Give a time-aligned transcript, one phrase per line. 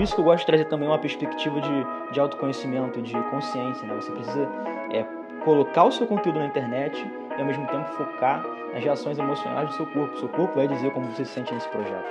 [0.00, 3.86] por isso que eu gosto de trazer também uma perspectiva de, de autoconhecimento, de consciência,
[3.86, 3.94] né?
[3.96, 4.48] Você precisa
[4.90, 5.04] é,
[5.44, 6.96] colocar o seu conteúdo na internet
[7.36, 8.42] e ao mesmo tempo focar
[8.72, 10.14] nas reações emocionais do seu corpo.
[10.14, 12.06] O seu corpo vai dizer como você se sente nesse projeto.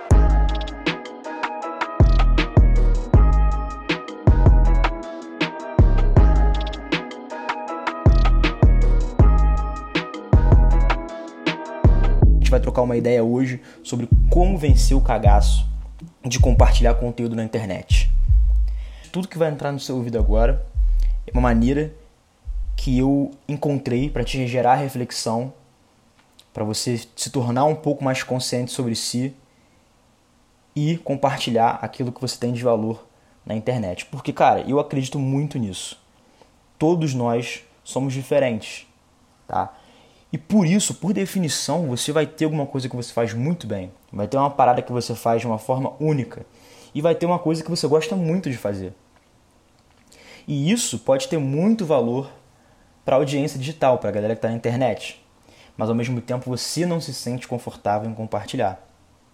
[12.37, 15.68] gente vai trocar uma ideia hoje sobre como vencer o cagaço
[16.29, 18.10] de compartilhar conteúdo na internet.
[19.11, 20.65] Tudo que vai entrar no seu ouvido agora
[21.25, 21.92] é uma maneira
[22.78, 25.51] que eu encontrei para te gerar reflexão,
[26.54, 29.36] para você se tornar um pouco mais consciente sobre si
[30.75, 33.06] e compartilhar aquilo que você tem de valor
[33.45, 34.06] na internet.
[34.06, 36.00] Porque, cara, eu acredito muito nisso.
[36.78, 38.88] Todos nós somos diferentes,
[39.48, 39.73] tá?
[40.32, 43.92] E por isso, por definição, você vai ter alguma coisa que você faz muito bem.
[44.12, 46.46] Vai ter uma parada que você faz de uma forma única.
[46.94, 48.94] E vai ter uma coisa que você gosta muito de fazer.
[50.48, 52.30] E isso pode ter muito valor
[53.06, 55.24] para a audiência digital, para a galera que está na internet.
[55.78, 58.84] Mas ao mesmo tempo você não se sente confortável em compartilhar.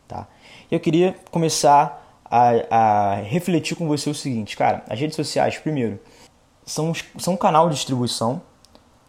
[0.08, 0.28] Tá?
[0.70, 6.00] Eu queria começar a, a refletir com você o seguinte, cara, as redes sociais, primeiro,
[6.66, 8.42] são, são um canal de distribuição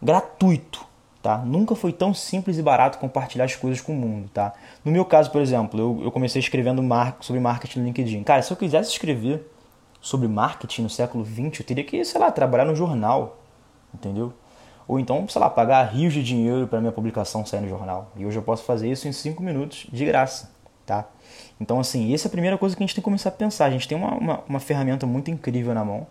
[0.01, 0.87] gratuito
[1.27, 1.39] Tá?
[1.39, 4.53] Nunca foi tão simples e barato compartilhar as coisas com o mundo, tá?
[4.85, 8.23] No meu caso, por exemplo, eu, eu comecei escrevendo mar sobre marketing no LinkedIn.
[8.23, 9.45] Cara, se eu quisesse escrever
[10.01, 13.39] sobre marketing no século XX, eu teria que, sei lá, trabalhar no jornal,
[13.93, 14.33] entendeu?
[14.87, 18.13] Ou então, sei lá, pagar rios de dinheiro para minha publicação sair no jornal.
[18.17, 20.53] E hoje eu posso fazer isso em 5 minutos de graça,
[20.87, 21.07] tá?
[21.61, 23.65] Então, assim, essa é a primeira coisa que a gente tem que começar a pensar.
[23.65, 26.07] A gente tem uma, uma, uma ferramenta muito incrível na mão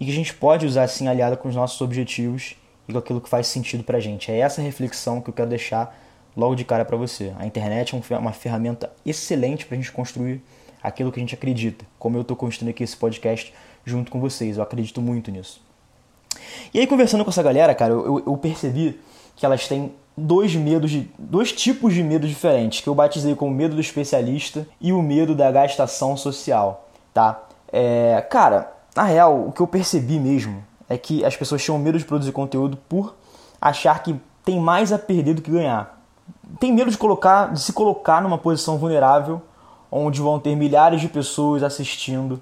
[0.00, 2.56] e que a gente pode usar, assim, aliada com os nossos objetivos
[2.88, 4.30] e aquilo que faz sentido pra gente.
[4.30, 5.96] É essa reflexão que eu quero deixar
[6.36, 7.32] logo de cara para você.
[7.38, 10.42] A internet é uma ferramenta excelente para a gente construir
[10.82, 14.56] aquilo que a gente acredita, como eu estou construindo aqui esse podcast junto com vocês.
[14.56, 15.62] Eu acredito muito nisso.
[16.72, 19.00] E aí, conversando com essa galera, cara, eu, eu percebi
[19.36, 23.52] que elas têm dois medos, de, dois tipos de medo diferentes, que eu batizei como
[23.52, 27.42] medo do especialista e o medo da gastação social, tá?
[27.72, 30.62] É, cara, na real, o que eu percebi mesmo
[30.94, 33.14] é que as pessoas tinham medo de produzir conteúdo por
[33.60, 36.00] achar que tem mais a perder do que ganhar.
[36.60, 39.42] Tem medo de colocar, de se colocar numa posição vulnerável,
[39.90, 42.40] onde vão ter milhares de pessoas assistindo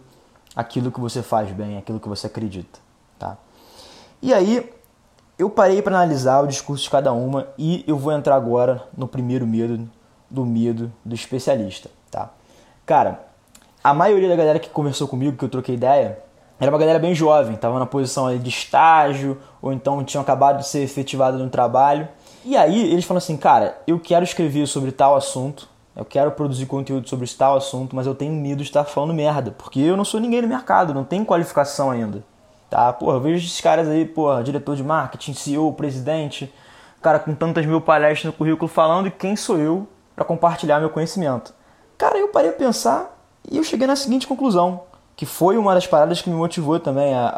[0.55, 2.79] aquilo que você faz bem, aquilo que você acredita,
[3.19, 3.39] tá?
[4.21, 4.71] E aí
[5.39, 9.09] eu parei para analisar o discurso de cada uma e eu vou entrar agora no
[9.09, 9.89] primeiro medo
[10.31, 12.31] do medo do especialista, tá?
[12.85, 13.27] Cara,
[13.83, 16.19] a maioria da galera que conversou comigo, que eu troquei ideia,
[16.63, 20.69] era uma galera bem jovem, estava na posição de estágio, ou então tinham acabado de
[20.69, 22.07] ser efetivado no trabalho.
[22.45, 26.67] E aí eles falam assim, cara, eu quero escrever sobre tal assunto, eu quero produzir
[26.67, 30.05] conteúdo sobre tal assunto, mas eu tenho medo de estar falando merda, porque eu não
[30.05, 32.23] sou ninguém no mercado, não tenho qualificação ainda.
[32.71, 32.93] Tá?
[32.93, 36.55] Porra, eu vejo esses caras aí, porra, diretor de marketing, CEO, presidente,
[37.03, 40.91] cara com tantas mil palestras no currículo falando, e quem sou eu para compartilhar meu
[40.91, 41.53] conhecimento?
[41.99, 43.19] Cara, eu parei a pensar
[43.51, 44.92] e eu cheguei na seguinte conclusão
[45.23, 47.29] que foi uma das paradas que me motivou também a,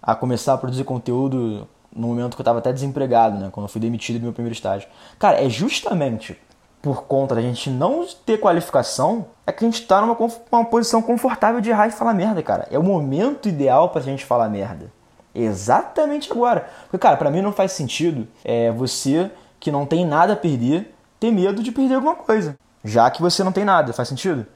[0.00, 3.48] a, a começar a produzir conteúdo no momento que eu estava até desempregado, né?
[3.50, 4.88] Quando eu fui demitido do meu primeiro estágio.
[5.18, 6.40] Cara, é justamente
[6.80, 10.16] por conta da gente não ter qualificação, é que a gente está numa
[10.52, 12.68] uma posição confortável de errar e falar merda, cara.
[12.70, 14.92] É o momento ideal pra gente falar merda.
[15.34, 16.70] Exatamente agora.
[16.82, 20.94] Porque, cara, pra mim não faz sentido é, você que não tem nada a perder
[21.18, 22.56] ter medo de perder alguma coisa.
[22.84, 24.46] Já que você não tem nada, faz sentido?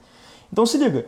[0.52, 1.04] Então se liga,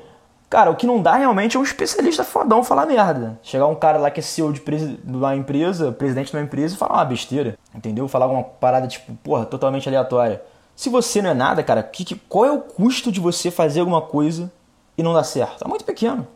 [0.50, 3.38] Cara, o que não dá realmente é um especialista fodão falar merda.
[3.40, 6.74] Chegar um cara lá que é CEO de, de uma empresa, presidente de uma empresa
[6.74, 8.08] e falar uma besteira, entendeu?
[8.08, 10.42] Falar uma parada tipo, porra, totalmente aleatória.
[10.74, 13.78] Se você não é nada, cara, que, que, qual é o custo de você fazer
[13.78, 14.50] alguma coisa
[14.98, 15.64] e não dar certo?
[15.64, 16.26] É muito pequeno.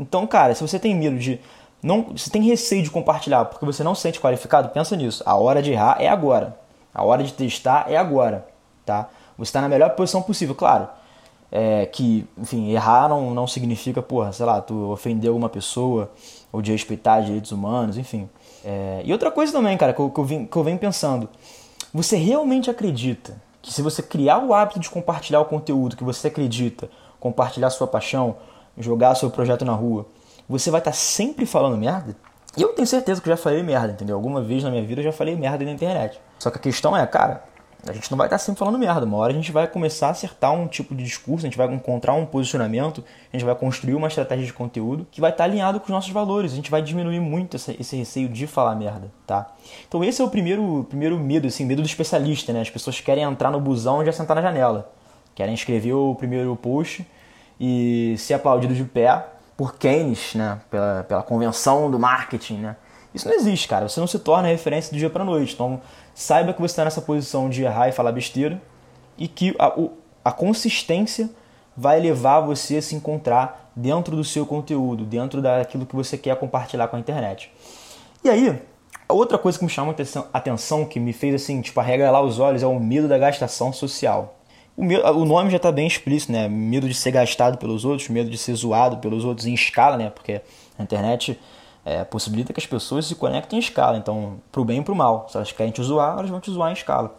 [0.00, 1.40] Então, cara, se você tem medo de.
[1.80, 5.22] não, Se tem receio de compartilhar porque você não se sente qualificado, pensa nisso.
[5.24, 6.58] A hora de errar é agora.
[6.92, 8.48] A hora de testar é agora.
[8.84, 9.08] Tá?
[9.38, 10.88] Você está na melhor posição possível, claro
[11.56, 16.10] é, que, enfim, errar não, não significa, porra, sei lá, tu ofender alguma pessoa
[16.52, 18.28] ou de respeitar direitos humanos, enfim.
[18.64, 21.28] É, e outra coisa também, cara, que eu, que, eu vim, que eu venho pensando,
[21.92, 26.26] você realmente acredita que se você criar o hábito de compartilhar o conteúdo que você
[26.26, 26.90] acredita,
[27.20, 28.34] compartilhar sua paixão,
[28.76, 30.06] jogar seu projeto na rua,
[30.48, 32.16] você vai estar sempre falando merda?
[32.56, 34.16] E eu tenho certeza que eu já falei merda, entendeu?
[34.16, 36.20] Alguma vez na minha vida eu já falei merda na internet.
[36.36, 37.44] Só que a questão é, cara,
[37.86, 39.04] a gente não vai estar sempre falando merda.
[39.04, 41.72] Uma hora a gente vai começar a acertar um tipo de discurso, a gente vai
[41.72, 45.78] encontrar um posicionamento, a gente vai construir uma estratégia de conteúdo que vai estar alinhado
[45.80, 46.52] com os nossos valores.
[46.52, 49.52] A gente vai diminuir muito esse, esse receio de falar merda, tá?
[49.86, 52.60] Então esse é o primeiro, primeiro medo, assim, medo do especialista, né?
[52.60, 54.92] As pessoas querem entrar no busão e já sentar na janela.
[55.34, 57.06] Querem escrever o primeiro post
[57.60, 59.24] e ser aplaudido de pé
[59.56, 60.60] por Keynes, né?
[60.70, 62.76] Pela, pela convenção do marketing, né?
[63.14, 63.88] Isso não existe, cara.
[63.88, 65.54] Você não se torna referência do dia para noite.
[65.54, 65.80] Então,
[66.12, 68.60] saiba que você está nessa posição de errar e falar besteira
[69.16, 69.72] e que a,
[70.24, 71.30] a consistência
[71.76, 76.36] vai levar você a se encontrar dentro do seu conteúdo, dentro daquilo que você quer
[76.36, 77.52] compartilhar com a internet.
[78.22, 78.60] E aí,
[79.08, 79.94] outra coisa que me chamou
[80.32, 83.72] a atenção, que me fez assim, tipo, arregalar os olhos, é o medo da gastação
[83.72, 84.38] social.
[84.76, 86.48] O, o nome já está bem explícito, né?
[86.48, 90.10] Medo de ser gastado pelos outros, medo de ser zoado pelos outros em escala, né?
[90.10, 90.40] Porque
[90.78, 91.38] a internet
[91.84, 93.98] é, possibilita que as pessoas se conectem em escala.
[93.98, 95.26] Então, pro bem e pro mal.
[95.28, 97.14] Se elas querem te zoar, elas vão te zoar em escala.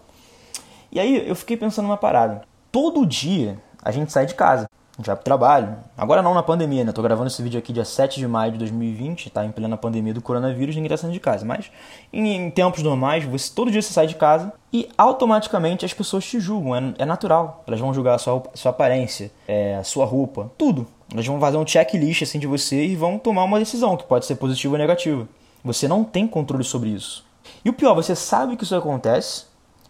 [0.92, 2.42] E aí eu fiquei pensando numa parada.
[2.72, 4.68] Todo dia a gente sai de casa.
[4.98, 5.76] A gente vai pro trabalho.
[5.98, 6.94] Agora não na pandemia, né?
[6.94, 10.14] Tô gravando esse vídeo aqui dia 7 de maio de 2020, tá em plena pandemia
[10.14, 11.46] do coronavírus, ninguém tá saindo de casa.
[11.46, 11.70] Mas
[12.14, 16.24] em, em tempos normais, você, todo dia você sai de casa e automaticamente as pessoas
[16.24, 16.74] te julgam.
[16.74, 17.62] É, é natural.
[17.68, 20.88] Elas vão julgar a sua, a sua aparência, é, a sua roupa, tudo.
[21.12, 24.26] Elas vão fazer um checklist assim de você e vão tomar uma decisão que pode
[24.26, 25.28] ser positiva ou negativa.
[25.62, 27.26] Você não tem controle sobre isso.
[27.66, 29.46] E o pior, você sabe que isso acontece,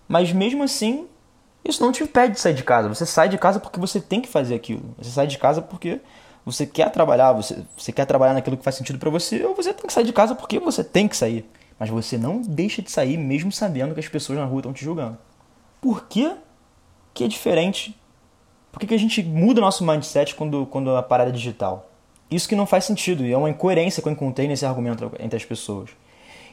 [0.08, 1.06] mas mesmo assim
[1.68, 2.88] isso não te impede de sair de casa.
[2.88, 4.94] Você sai de casa porque você tem que fazer aquilo.
[4.98, 6.00] Você sai de casa porque
[6.46, 9.74] você quer trabalhar, você, você quer trabalhar naquilo que faz sentido para você, ou você
[9.74, 11.50] tem que sair de casa porque você tem que sair.
[11.80, 14.86] Mas você não deixa de sair mesmo sabendo que as pessoas na rua estão te
[14.86, 15.18] julgando.
[15.82, 16.32] Por que,
[17.14, 18.00] que é diferente?
[18.72, 21.90] Por que, que a gente muda nosso mindset quando, quando a parada é digital?
[22.30, 25.38] Isso que não faz sentido, e é uma incoerência que eu encontrei nesse argumento entre
[25.38, 25.90] as pessoas.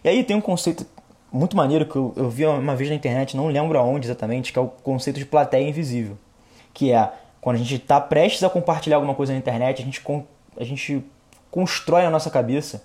[0.02, 0.86] E aí tem um conceito
[1.32, 4.58] muito maneiro que eu, eu vi uma vez na internet, não lembro aonde exatamente, que
[4.58, 6.16] é o conceito de plateia invisível.
[6.74, 10.02] Que é quando a gente está prestes a compartilhar alguma coisa na internet, a gente,
[10.56, 11.04] a gente
[11.50, 12.84] constrói na nossa cabeça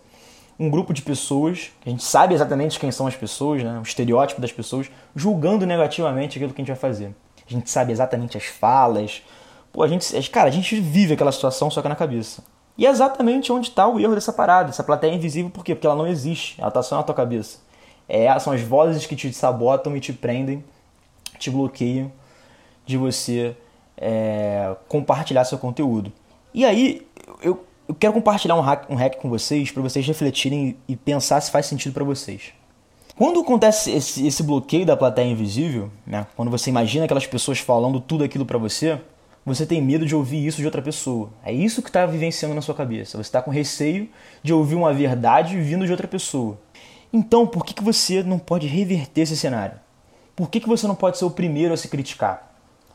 [0.59, 4.41] um grupo de pessoas, a gente sabe exatamente quem são as pessoas, né, o estereótipo
[4.41, 7.13] das pessoas, julgando negativamente aquilo que a gente vai fazer.
[7.47, 9.21] A gente sabe exatamente as falas.
[9.71, 12.43] Pô, a gente, cara, a gente vive aquela situação só que na cabeça.
[12.77, 14.69] E é exatamente onde está o erro dessa parada.
[14.69, 15.73] Essa plateia é invisível por quê?
[15.73, 16.59] Porque ela não existe.
[16.59, 17.59] Ela está só na tua cabeça.
[18.07, 20.63] É, são as vozes que te sabotam e te prendem,
[21.37, 22.11] te bloqueiam
[22.85, 23.55] de você
[23.97, 26.11] é, compartilhar seu conteúdo.
[26.53, 27.05] E aí,
[27.41, 31.41] eu, eu quero compartilhar um hack, um hack com vocês para vocês refletirem e pensar
[31.41, 32.53] se faz sentido para vocês.
[33.17, 37.99] Quando acontece esse, esse, bloqueio da plateia invisível, né, quando você imagina aquelas pessoas falando
[37.99, 38.99] tudo aquilo para você,
[39.43, 41.29] você tem medo de ouvir isso de outra pessoa.
[41.43, 43.17] É isso que está vivenciando na sua cabeça.
[43.17, 44.07] Você está com receio
[44.43, 46.59] de ouvir uma verdade vindo de outra pessoa.
[47.17, 49.79] Então, por que, que você não pode reverter esse cenário?
[50.35, 52.51] Por que, que você não pode ser o primeiro a se criticar?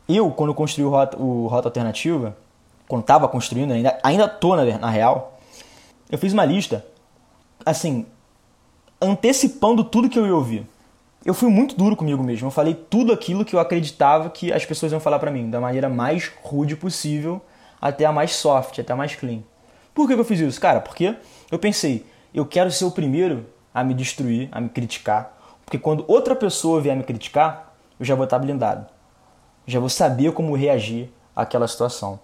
[0.09, 2.37] Eu, quando construí o Rota, o Rota Alternativa,
[2.87, 5.41] quando estava construindo, ainda, ainda tô na, na real,
[6.09, 6.87] eu fiz uma lista,
[7.67, 8.07] assim,
[9.01, 10.65] antecipando tudo que eu ia ouvir.
[11.25, 12.47] Eu fui muito duro comigo mesmo.
[12.47, 15.61] Eu falei tudo aquilo que eu acreditava que as pessoas iam falar para mim, da
[15.61, 17.43] maneira mais rude possível,
[17.81, 19.41] até a mais soft, até a mais clean.
[19.93, 20.61] Por que, eu fiz isso?
[20.61, 21.17] Cara, porque
[21.51, 25.37] eu pensei, eu quero ser o primeiro a me destruir, a me criticar.
[25.65, 28.87] Porque quando outra pessoa vier me criticar, eu já vou estar blindado.
[29.67, 32.19] Já vou saber como reagir àquela situação.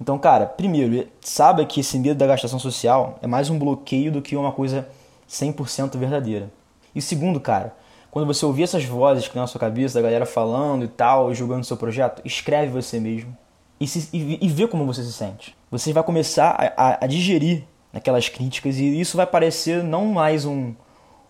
[0.00, 4.20] Então, cara, primeiro, saiba que esse medo da gastação social é mais um bloqueio do
[4.20, 4.88] que uma coisa
[5.28, 6.50] 100% verdadeira.
[6.94, 7.74] E segundo, cara,
[8.10, 11.64] quando você ouvir essas vozes que na sua cabeça, da galera falando e tal, julgando
[11.64, 13.36] seu projeto, escreve você mesmo
[13.80, 15.56] e, se, e, e vê como você se sente.
[15.70, 20.44] Você vai começar a, a, a digerir aquelas críticas e isso vai parecer não mais
[20.44, 20.74] um,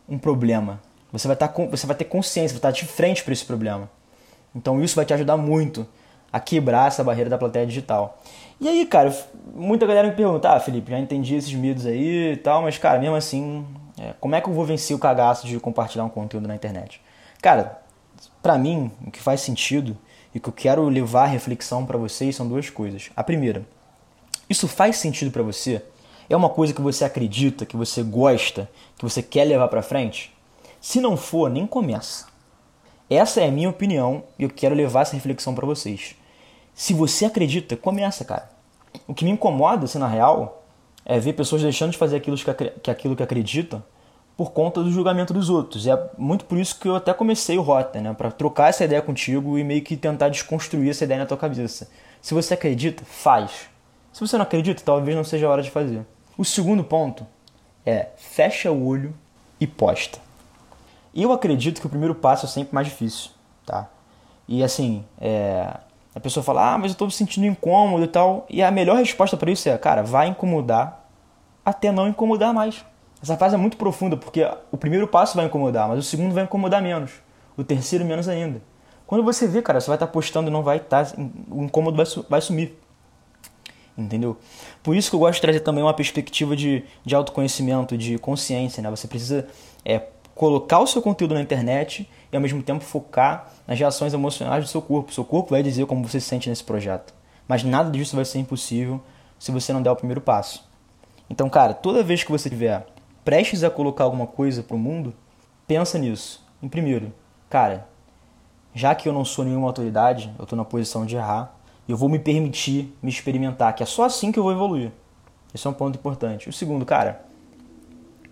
[0.08, 0.80] um problema.
[1.12, 3.88] Você vai, tá você vai ter consciência, vai estar de frente para esse problema.
[4.54, 5.86] Então isso vai te ajudar muito
[6.32, 8.20] a quebrar essa barreira da plateia digital.
[8.60, 9.16] E aí, cara,
[9.54, 12.98] muita galera me pergunta, ah, Felipe, já entendi esses medos aí e tal, mas, cara,
[12.98, 13.64] mesmo assim,
[13.98, 17.00] é, como é que eu vou vencer o cagaço de compartilhar um conteúdo na internet?
[17.40, 17.80] Cara,
[18.42, 19.96] para mim, o que faz sentido
[20.34, 23.10] e que eu quero levar a reflexão para vocês são duas coisas.
[23.14, 23.64] A primeira,
[24.50, 25.82] isso faz sentido para você?
[26.28, 30.32] É uma coisa que você acredita, que você gosta, que você quer levar para frente?
[30.80, 32.26] Se não for, nem começa.
[33.08, 36.16] Essa é a minha opinião e eu quero levar essa reflexão para vocês.
[36.74, 38.50] Se você acredita, começa, cara.
[39.06, 40.64] O que me incomoda, assim, na real,
[41.04, 43.82] é ver pessoas deixando de fazer aquilo que, que aquilo que acreditam
[44.36, 45.86] por conta do julgamento dos outros.
[45.86, 48.12] E é muito por isso que eu até comecei o Rota, né?
[48.14, 51.88] Para trocar essa ideia contigo e meio que tentar desconstruir essa ideia na tua cabeça.
[52.20, 53.68] Se você acredita, faz.
[54.12, 56.04] Se você não acredita, talvez não seja a hora de fazer.
[56.36, 57.26] O segundo ponto
[57.86, 59.14] é fecha o olho
[59.60, 60.18] e posta.
[61.14, 63.30] Eu acredito que o primeiro passo é sempre mais difícil,
[63.64, 63.88] tá?
[64.48, 65.72] E assim, é...
[66.14, 68.46] a pessoa fala, ah, mas eu estou me sentindo incômodo e tal.
[68.50, 71.04] E a melhor resposta para isso é, cara, vai incomodar
[71.64, 72.84] até não incomodar mais.
[73.22, 76.44] Essa fase é muito profunda, porque o primeiro passo vai incomodar, mas o segundo vai
[76.44, 77.12] incomodar menos.
[77.56, 78.60] O terceiro menos ainda.
[79.06, 81.06] Quando você vê, cara, você vai estar postando e não vai estar.
[81.48, 82.78] O incômodo vai, vai sumir.
[83.96, 84.36] Entendeu?
[84.82, 88.82] Por isso que eu gosto de trazer também uma perspectiva de, de autoconhecimento, de consciência,
[88.82, 88.90] né?
[88.90, 89.46] Você precisa
[89.84, 90.02] é,
[90.34, 94.68] colocar o seu conteúdo na internet e ao mesmo tempo focar nas reações emocionais do
[94.68, 95.10] seu corpo.
[95.10, 97.14] O seu corpo vai dizer como você se sente nesse projeto.
[97.46, 99.00] Mas nada disso vai ser impossível
[99.38, 100.66] se você não der o primeiro passo.
[101.28, 102.86] Então, cara, toda vez que você estiver
[103.24, 105.14] prestes a colocar alguma coisa para o mundo,
[105.66, 106.44] pensa nisso.
[106.62, 107.12] Em primeiro,
[107.48, 107.86] cara,
[108.74, 111.53] já que eu não sou nenhuma autoridade, eu estou na posição de errar,
[111.88, 114.90] eu vou me permitir me experimentar, que é só assim que eu vou evoluir.
[115.54, 116.48] Esse é um ponto importante.
[116.48, 117.24] O segundo, cara,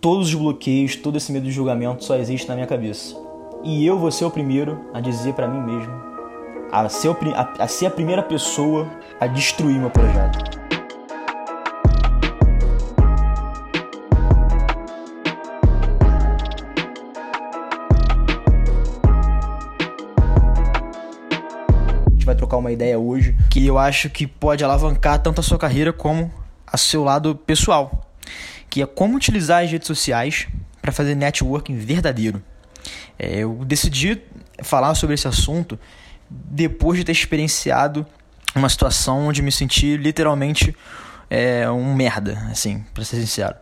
[0.01, 3.15] todos os bloqueios, todo esse medo de julgamento só existe na minha cabeça.
[3.63, 5.93] E eu vou ser o primeiro a dizer para mim mesmo,
[6.71, 10.62] a ser, a, a ser a primeira pessoa a destruir meu projeto.
[22.63, 26.31] Uma ideia hoje que eu acho que pode alavancar tanto a sua carreira como
[26.65, 28.09] a seu lado pessoal,
[28.69, 30.47] que é como utilizar as redes sociais
[30.81, 32.41] para fazer networking verdadeiro.
[33.19, 34.21] É, eu decidi
[34.61, 35.77] falar sobre esse assunto
[36.29, 38.05] depois de ter experienciado
[38.55, 40.75] uma situação onde me senti literalmente
[41.29, 43.55] é, um merda, assim, para ser sincero.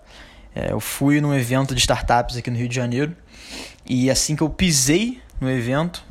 [0.53, 3.15] É, eu fui num evento de startups aqui no Rio de Janeiro
[3.85, 6.03] e assim que eu pisei no evento,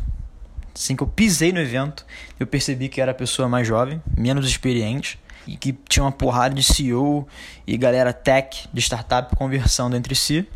[0.81, 2.07] Assim que eu pisei no evento,
[2.39, 6.55] eu percebi que era a pessoa mais jovem, menos experiente, e que tinha uma porrada
[6.55, 7.29] de CEO
[7.67, 10.49] e galera tech de startup conversando entre si.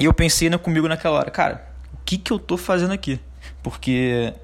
[0.00, 1.64] E eu pensei comigo naquela hora, cara,
[1.94, 3.20] o que, que eu tô fazendo aqui?
[3.62, 4.34] Porque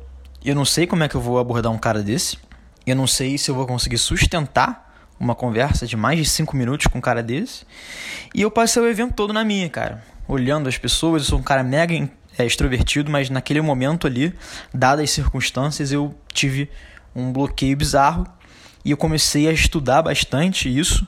[0.44, 2.38] eu não sei como é que eu vou abordar um cara desse,
[2.87, 6.87] eu não sei se eu vou conseguir sustentar uma conversa de mais de 5 minutos
[6.87, 7.66] com um cara desse.
[8.32, 10.00] E eu passei o evento todo na minha, cara.
[10.28, 11.92] Olhando as pessoas, eu sou um cara mega
[12.38, 14.33] é, extrovertido, mas naquele momento ali,
[14.73, 16.71] dadas as circunstâncias, eu tive
[17.14, 18.26] um bloqueio bizarro
[18.85, 21.07] e eu comecei a estudar bastante isso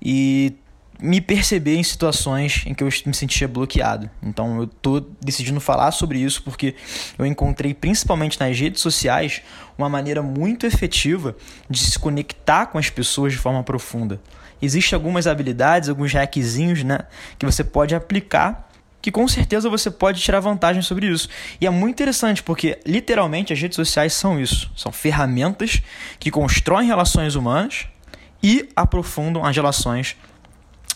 [0.00, 0.54] e
[1.00, 4.10] me perceber em situações em que eu me sentia bloqueado.
[4.22, 6.74] Então eu tô decidindo falar sobre isso porque
[7.18, 9.40] eu encontrei principalmente nas redes sociais
[9.78, 11.34] uma maneira muito efetiva
[11.70, 14.20] de se conectar com as pessoas de forma profunda.
[14.60, 16.98] Existem algumas habilidades, alguns hackzinhos, né,
[17.38, 18.69] que você pode aplicar
[19.02, 21.28] que com certeza você pode tirar vantagem sobre isso.
[21.60, 25.82] E é muito interessante porque, literalmente, as redes sociais são isso: são ferramentas
[26.18, 27.86] que constroem relações humanas
[28.42, 30.16] e aprofundam as relações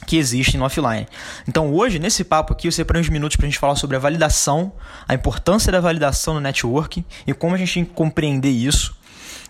[0.06, 1.06] que existem no offline.
[1.49, 4.00] Então, hoje, nesse papo aqui, eu separei uns minutos para a gente falar sobre a
[4.00, 4.73] validação,
[5.08, 8.96] a importância da validação no networking e como a gente tem que compreender isso.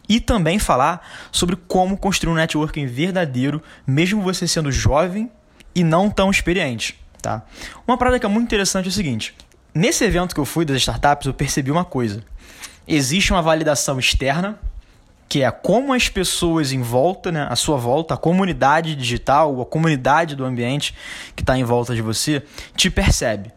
[0.09, 5.31] E também falar sobre como construir um networking verdadeiro, mesmo você sendo jovem
[5.75, 7.04] e não tão experiente.
[7.25, 7.43] Tá?
[7.89, 9.35] Uma parada que é muito interessante é o seguinte:
[9.75, 12.23] nesse evento que eu fui das startups, eu percebi uma coisa.
[12.87, 14.59] Existe uma validação externa,
[15.27, 19.65] que é como as pessoas em volta, né, a sua volta, a comunidade digital, a
[19.65, 20.95] comunidade do ambiente
[21.35, 22.43] que está em volta de você,
[22.77, 23.51] te percebe.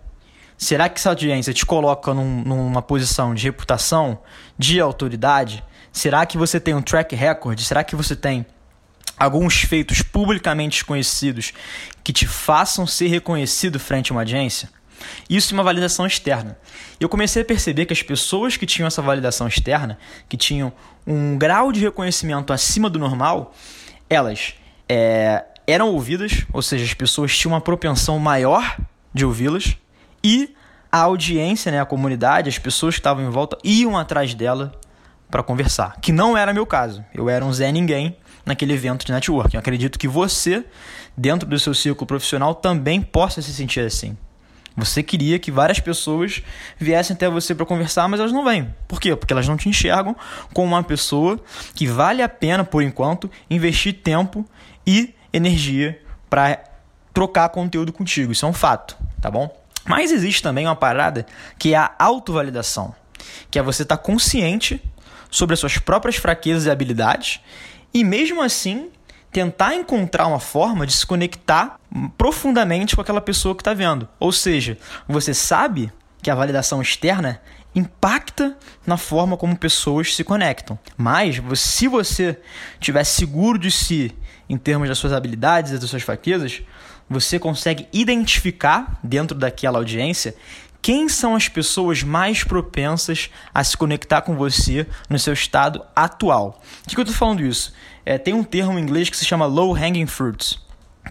[0.57, 4.17] Será que essa audiência te coloca num, numa posição de reputação,
[4.57, 5.61] de autoridade?
[5.91, 7.59] Será que você tem um track record?
[7.59, 8.45] Será que você tem
[9.17, 11.53] alguns feitos publicamente conhecidos
[12.03, 14.69] que te façam ser reconhecido frente a uma audiência?
[15.29, 16.57] Isso é uma validação externa.
[16.99, 19.97] Eu comecei a perceber que as pessoas que tinham essa validação externa,
[20.27, 20.73] que tinham
[21.05, 23.53] um grau de reconhecimento acima do normal,
[24.09, 24.55] elas
[24.89, 28.77] é, eram ouvidas, ou seja, as pessoas tinham uma propensão maior
[29.13, 29.77] de ouvi-las,
[30.23, 30.55] e
[30.91, 34.71] a audiência, né, a comunidade, as pessoas que estavam em volta iam atrás dela
[35.29, 35.99] para conversar.
[36.01, 37.03] Que não era meu caso.
[37.13, 39.57] Eu era um Zé Ninguém naquele evento de networking.
[39.57, 40.65] Eu acredito que você,
[41.15, 44.17] dentro do seu círculo profissional, também possa se sentir assim.
[44.75, 46.41] Você queria que várias pessoas
[46.77, 48.73] viessem até você para conversar, mas elas não vêm.
[48.87, 49.15] Por quê?
[49.15, 50.15] Porque elas não te enxergam
[50.53, 51.39] como uma pessoa
[51.73, 54.45] que vale a pena, por enquanto, investir tempo
[54.85, 55.99] e energia
[56.29, 56.63] para
[57.11, 58.31] trocar conteúdo contigo.
[58.31, 59.51] Isso é um fato, tá bom?
[59.83, 61.25] Mas existe também uma parada
[61.57, 62.93] que é a autovalidação,
[63.49, 64.79] que é você estar tá consciente
[65.31, 67.41] sobre as suas próprias fraquezas e habilidades
[67.93, 68.89] e mesmo assim
[69.31, 71.79] tentar encontrar uma forma de se conectar
[72.17, 74.07] profundamente com aquela pessoa que está vendo.
[74.19, 74.77] Ou seja,
[75.07, 75.91] você sabe
[76.21, 77.41] que a validação externa
[77.75, 80.79] impacta na forma como pessoas se conectam.
[80.95, 82.39] Mas se você
[82.79, 84.15] estiver seguro de si
[84.49, 86.61] em termos das suas habilidades e das suas fraquezas,
[87.09, 90.35] você consegue identificar dentro daquela audiência
[90.81, 96.61] quem são as pessoas mais propensas a se conectar com você no seu estado atual.
[96.83, 97.73] Por que eu estou falando isso?
[98.05, 100.57] É, tem um termo em inglês que se chama low hanging fruits,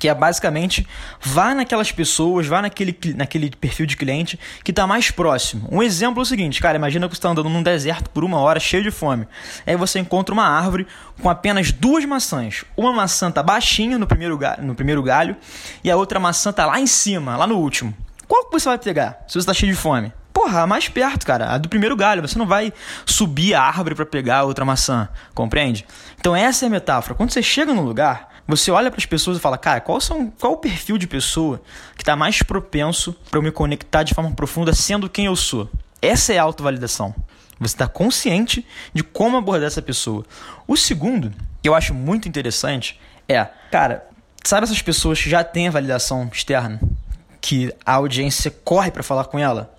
[0.00, 0.86] que é basicamente
[1.20, 5.68] vá naquelas pessoas, vá naquele, naquele perfil de cliente que está mais próximo.
[5.70, 8.38] Um exemplo é o seguinte, cara, imagina que você está andando num deserto por uma
[8.38, 9.26] hora cheio de fome.
[9.66, 10.86] Aí você encontra uma árvore
[11.20, 12.64] com apenas duas maçãs.
[12.76, 15.36] Uma maçã tá baixinha no primeiro, galho, no primeiro galho
[15.84, 17.94] e a outra maçã tá lá em cima, lá no último.
[18.28, 20.12] Qual que você vai pegar se você está cheio de fome?
[20.32, 22.22] Porra, mais perto, cara, a do primeiro galho.
[22.22, 22.72] Você não vai
[23.06, 25.86] subir a árvore para pegar outra maçã, compreende?
[26.18, 27.14] Então essa é a metáfora.
[27.14, 30.30] Quando você chega no lugar, você olha para as pessoas e fala, cara, qual, são,
[30.30, 31.60] qual o perfil de pessoa
[31.96, 35.70] que está mais propenso para eu me conectar de forma profunda sendo quem eu sou?
[36.02, 37.14] Essa é a autovalidação.
[37.58, 40.24] Você está consciente de como abordar essa pessoa.
[40.68, 44.06] O segundo, que eu acho muito interessante, é, cara,
[44.44, 46.78] sabe essas pessoas que já têm a validação externa?
[47.46, 49.72] Que a audiência corre para falar com ela?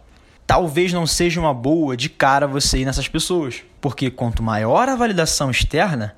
[0.45, 3.61] Talvez não seja uma boa de cara você ir nessas pessoas.
[3.81, 6.15] Porque quanto maior a validação externa,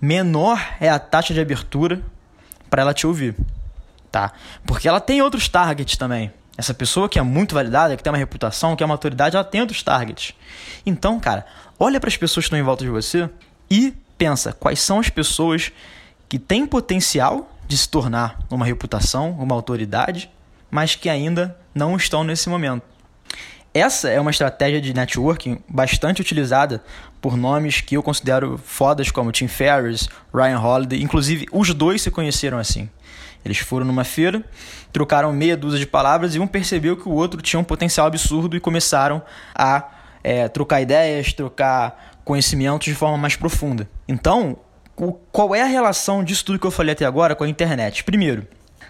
[0.00, 2.00] menor é a taxa de abertura
[2.70, 3.34] para ela te ouvir,
[4.12, 4.30] tá?
[4.64, 6.32] Porque ela tem outros targets também.
[6.56, 9.44] Essa pessoa que é muito validada, que tem uma reputação, que é uma autoridade, ela
[9.44, 10.34] tem outros targets.
[10.86, 11.44] Então, cara,
[11.80, 13.28] olha para as pessoas que estão em volta de você
[13.68, 15.72] e pensa quais são as pessoas
[16.28, 20.30] que têm potencial de se tornar uma reputação, uma autoridade,
[20.72, 22.82] mas que ainda não estão nesse momento.
[23.74, 26.82] Essa é uma estratégia de networking bastante utilizada
[27.20, 32.10] por nomes que eu considero fodas como Tim Ferriss, Ryan Holiday, inclusive os dois se
[32.10, 32.88] conheceram assim.
[33.44, 34.42] Eles foram numa feira,
[34.92, 38.56] trocaram meia dúzia de palavras e um percebeu que o outro tinha um potencial absurdo
[38.56, 39.22] e começaram
[39.54, 39.90] a
[40.24, 43.88] é, trocar ideias, trocar conhecimentos de forma mais profunda.
[44.08, 44.56] Então,
[45.30, 48.04] qual é a relação disso tudo que eu falei até agora com a internet?
[48.04, 48.46] Primeiro,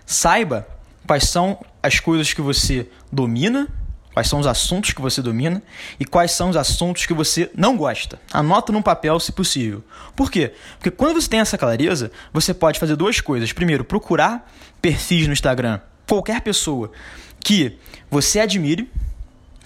[0.06, 0.66] saiba
[1.06, 3.68] quais são as coisas que você domina
[4.12, 5.62] Quais são os assuntos que você domina
[5.98, 8.20] e quais são os assuntos que você não gosta.
[8.30, 9.82] Anota num papel se possível.
[10.14, 10.52] Por quê?
[10.78, 13.52] Porque quando você tem essa clareza, você pode fazer duas coisas.
[13.52, 14.50] Primeiro, procurar
[14.82, 16.92] perfis no Instagram, qualquer pessoa
[17.40, 17.78] que
[18.10, 18.90] você admire,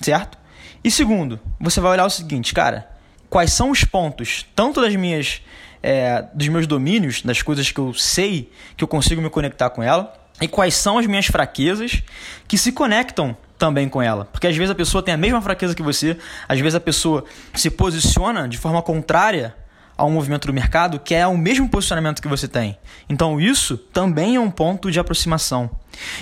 [0.00, 0.38] certo?
[0.84, 2.88] E segundo, você vai olhar o seguinte, cara,
[3.28, 5.42] quais são os pontos, tanto das minhas,
[5.82, 9.82] é, dos meus domínios, das coisas que eu sei que eu consigo me conectar com
[9.82, 12.02] ela, e quais são as minhas fraquezas
[12.46, 14.26] que se conectam também com ela.
[14.26, 16.16] Porque às vezes a pessoa tem a mesma fraqueza que você,
[16.48, 19.54] às vezes a pessoa se posiciona de forma contrária
[19.96, 22.78] ao movimento do mercado, que é o mesmo posicionamento que você tem.
[23.08, 25.70] Então isso também é um ponto de aproximação.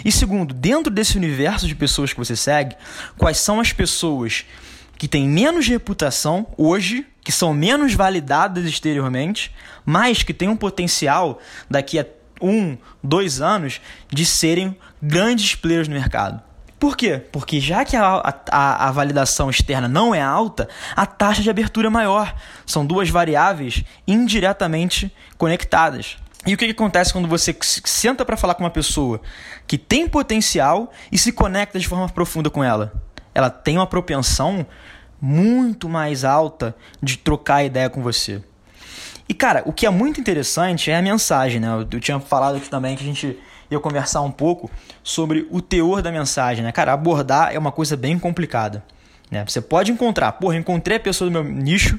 [0.04, 2.76] E segundo, dentro desse universo de pessoas que você segue,
[3.18, 4.44] quais são as pessoas
[4.96, 9.52] que têm menos reputação hoje, que são menos validadas exteriormente,
[9.84, 12.06] mas que têm um potencial daqui a
[12.44, 16.42] um, dois anos de serem grandes players no mercado.
[16.78, 17.22] Por quê?
[17.32, 21.86] Porque já que a, a, a, validação externa não é alta, a taxa de abertura
[21.86, 22.34] é maior.
[22.66, 26.18] São duas variáveis indiretamente conectadas.
[26.46, 29.20] E o que, que acontece quando você senta para falar com uma pessoa
[29.66, 32.92] que tem potencial e se conecta de forma profunda com ela?
[33.34, 34.66] Ela tem uma propensão
[35.18, 38.42] muito mais alta de trocar ideia com você.
[39.28, 41.68] E cara, o que é muito interessante é a mensagem, né?
[41.68, 43.38] Eu, eu tinha falado aqui também que a gente
[43.70, 44.70] ia conversar um pouco
[45.02, 46.72] sobre o teor da mensagem, né?
[46.72, 48.84] Cara, abordar é uma coisa bem complicada.
[49.30, 49.44] Né?
[49.46, 51.98] Você pode encontrar, porra, encontrei a pessoa do meu nicho,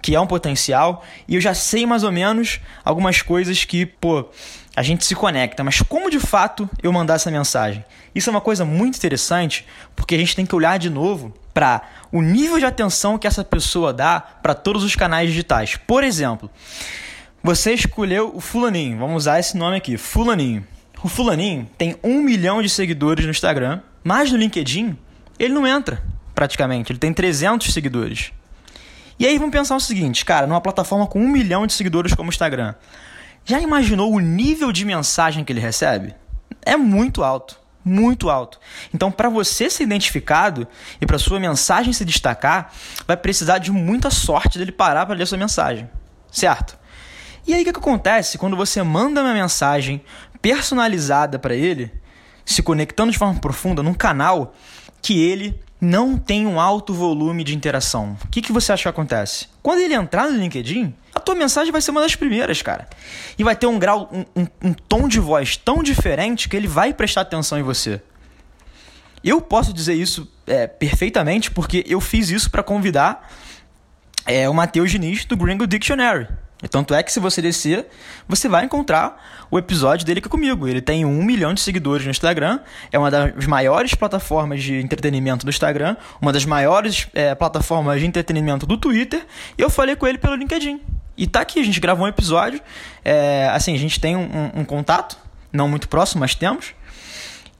[0.00, 4.26] que é um potencial, e eu já sei mais ou menos algumas coisas que, pô,
[4.74, 7.84] a gente se conecta, mas como de fato eu mandar essa mensagem?
[8.14, 11.82] Isso é uma coisa muito interessante, porque a gente tem que olhar de novo para
[12.12, 15.76] o nível de atenção que essa pessoa dá para todos os canais digitais.
[15.76, 16.50] Por exemplo,
[17.42, 20.66] você escolheu o fulaninho, vamos usar esse nome aqui, fulaninho.
[21.02, 24.96] O fulaninho tem um milhão de seguidores no Instagram, mas no LinkedIn
[25.38, 26.02] ele não entra
[26.34, 28.32] praticamente, ele tem 300 seguidores.
[29.18, 32.28] E aí vamos pensar o seguinte, cara, numa plataforma com um milhão de seguidores como
[32.28, 32.74] o Instagram,
[33.44, 36.14] já imaginou o nível de mensagem que ele recebe?
[36.62, 38.58] É muito alto, muito alto.
[38.92, 40.66] Então, para você ser identificado
[41.00, 42.72] e para sua mensagem se destacar,
[43.06, 45.88] vai precisar de muita sorte dele parar para ler sua mensagem,
[46.30, 46.76] certo?
[47.46, 50.02] E aí o que, que acontece quando você manda uma mensagem
[50.42, 51.92] personalizada para ele,
[52.44, 54.52] se conectando de forma profunda num canal
[55.00, 58.16] que ele não tem um alto volume de interação.
[58.24, 59.48] O que, que você acha que acontece?
[59.62, 62.88] Quando ele entrar no LinkedIn, a tua mensagem vai ser uma das primeiras, cara.
[63.38, 66.68] E vai ter um grau, um, um, um tom de voz tão diferente que ele
[66.68, 68.00] vai prestar atenção em você.
[69.22, 73.30] Eu posso dizer isso é, perfeitamente porque eu fiz isso para convidar
[74.24, 76.28] é, o Matheus Diniz do Gringo Dictionary.
[76.70, 77.86] Tanto é que se você descer,
[78.26, 80.66] você vai encontrar o episódio dele aqui comigo.
[80.66, 85.44] Ele tem um milhão de seguidores no Instagram, é uma das maiores plataformas de entretenimento
[85.44, 89.26] do Instagram, uma das maiores é, plataformas de entretenimento do Twitter,
[89.58, 90.80] e eu falei com ele pelo LinkedIn.
[91.16, 92.60] E tá aqui, a gente gravou um episódio,
[93.04, 95.18] é, assim, a gente tem um, um contato,
[95.52, 96.74] não muito próximo, mas temos.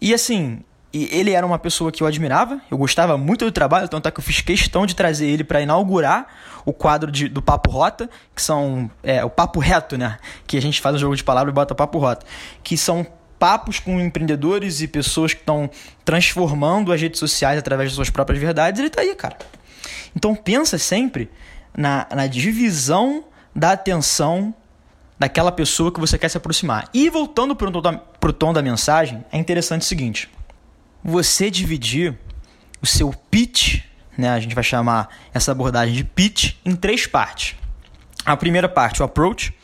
[0.00, 4.08] E assim, ele era uma pessoa que eu admirava, eu gostava muito do trabalho, tanto
[4.08, 6.26] é que eu fiz questão de trazer ele para inaugurar
[6.64, 10.18] o quadro de, do Papo Rota, que são é, o Papo Reto, né?
[10.46, 12.24] Que a gente faz um jogo de palavras e bota Papo Rota,
[12.62, 13.06] que são
[13.38, 15.70] papos com empreendedores e pessoas que estão
[16.04, 18.80] transformando as redes sociais através de suas próprias verdades.
[18.80, 19.36] Ele tá aí, cara.
[20.14, 21.30] Então pensa sempre
[21.76, 24.54] na, na divisão da atenção
[25.18, 26.88] daquela pessoa que você quer se aproximar.
[26.92, 30.30] E voltando para o tom da mensagem, é interessante o seguinte:
[31.06, 32.18] você dividir
[32.82, 33.84] o seu pitch,
[34.18, 37.54] né, a gente vai chamar essa abordagem de pitch, em três partes.
[38.24, 39.54] A primeira parte, o approach,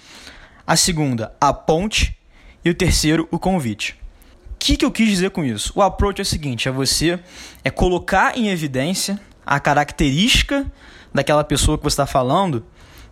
[0.64, 2.16] a segunda, a ponte
[2.64, 4.00] e o terceiro, o convite.
[4.52, 5.72] O que, que eu quis dizer com isso?
[5.74, 7.18] O approach é o seguinte: é você
[7.64, 10.64] é colocar em evidência a característica
[11.12, 12.64] daquela pessoa que você está falando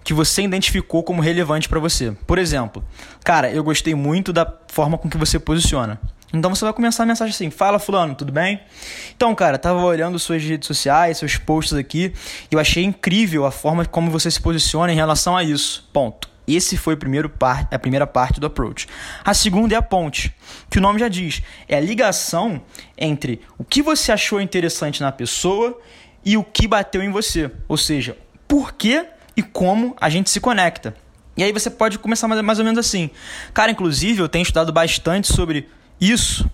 [0.05, 2.13] que você identificou como relevante para você.
[2.27, 2.85] Por exemplo,
[3.25, 6.01] cara, eu gostei muito da forma com que você posiciona.
[6.33, 8.61] Então você vai começar a mensagem assim: Fala, Fulano, tudo bem?
[9.17, 12.13] Então, cara, tava olhando suas redes sociais, seus posts aqui,
[12.51, 15.89] e eu achei incrível a forma como você se posiciona em relação a isso.
[15.93, 16.31] Ponto.
[16.47, 18.89] Esse foi o primeiro par, a primeira parte do approach.
[19.25, 20.35] A segunda é a ponte,
[20.69, 22.61] que o nome já diz, é a ligação
[22.99, 25.79] entre o que você achou interessante na pessoa
[26.25, 27.51] e o que bateu em você.
[27.69, 28.17] Ou seja,
[28.49, 30.95] por que e como a gente se conecta.
[31.37, 33.11] E aí você pode começar mais ou menos assim.
[33.55, 35.69] Cara, inclusive eu tenho estudado bastante sobre
[36.01, 36.51] isso.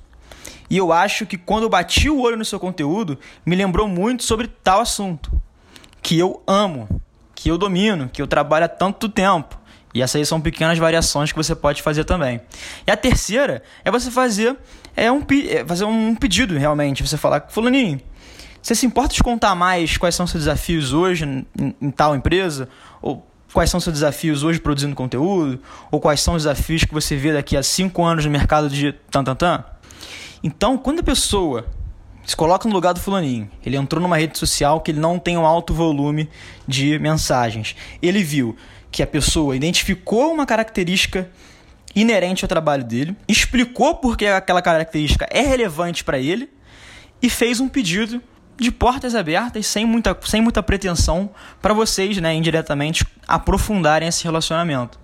[0.69, 4.25] E eu acho que quando eu bati o olho no seu conteúdo, me lembrou muito
[4.25, 5.31] sobre tal assunto.
[6.03, 6.89] Que eu amo,
[7.35, 9.59] que eu domino, que eu trabalho há tanto tempo.
[9.95, 12.41] E essas aí são pequenas variações que você pode fazer também.
[12.87, 14.57] E a terceira é você fazer,
[14.95, 17.07] é um, é fazer um pedido realmente.
[17.07, 18.01] Você falar, Fulaninho,
[18.61, 22.69] você se importa de contar mais quais são seus desafios hoje em, em tal empresa?
[23.01, 27.17] Ou quais são seus desafios hoje produzindo conteúdo, ou quais são os desafios que você
[27.17, 29.65] vê daqui a cinco anos no mercado de tan tan tan.
[30.43, 31.67] Então, quando a pessoa
[32.25, 35.39] se coloca no lugar do fulaninho, ele entrou numa rede social que ele não tem
[35.39, 36.29] um alto volume
[36.67, 37.77] de mensagens.
[38.03, 38.57] Ele viu
[38.91, 41.31] que a pessoa identificou uma característica
[41.95, 46.51] inerente ao trabalho dele, explicou por que aquela característica é relevante para ele
[47.23, 48.21] e fez um pedido
[48.57, 54.99] de portas abertas, sem muita, sem muita pretensão para vocês, né, indiretamente, aprofundarem esse relacionamento.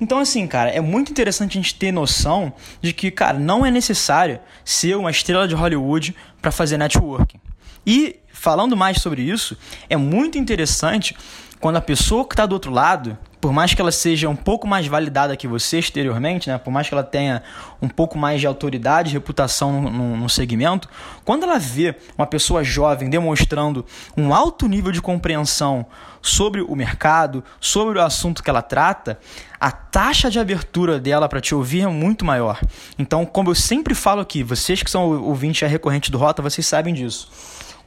[0.00, 3.70] Então, assim, cara, é muito interessante a gente ter noção de que, cara, não é
[3.70, 7.40] necessário ser uma estrela de Hollywood para fazer networking.
[7.84, 9.56] E, falando mais sobre isso,
[9.88, 11.16] é muito interessante
[11.60, 14.66] quando a pessoa que está do outro lado por mais que ela seja um pouco
[14.66, 16.58] mais validada que você exteriormente, né?
[16.58, 17.42] por mais que ela tenha
[17.80, 20.88] um pouco mais de autoridade, reputação no, no, no, segmento,
[21.24, 23.84] quando ela vê uma pessoa jovem demonstrando
[24.16, 25.86] um alto nível de compreensão
[26.20, 29.18] sobre o mercado, sobre o assunto que ela trata,
[29.60, 32.60] a taxa de abertura dela para te ouvir é muito maior.
[32.98, 36.92] Então, como eu sempre falo aqui, vocês que são ouvintes recorrente do Rota, vocês sabem
[36.92, 37.30] disso.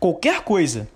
[0.02, 0.90] Qualquer coisa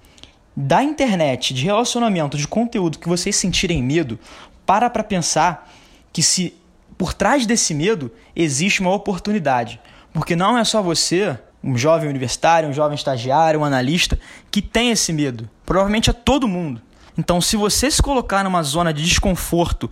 [0.57, 4.17] da internet, de relacionamento, de conteúdo que vocês sentirem medo,
[4.65, 5.71] para para pensar
[6.11, 6.55] que se
[6.97, 9.79] por trás desse medo existe uma oportunidade.
[10.11, 14.17] Porque não é só você, um jovem universitário, um jovem estagiário, um analista,
[14.49, 15.47] que tem esse medo.
[15.67, 16.81] Provavelmente é todo mundo.
[17.15, 19.87] Então, se você se colocar numa zona de desconforto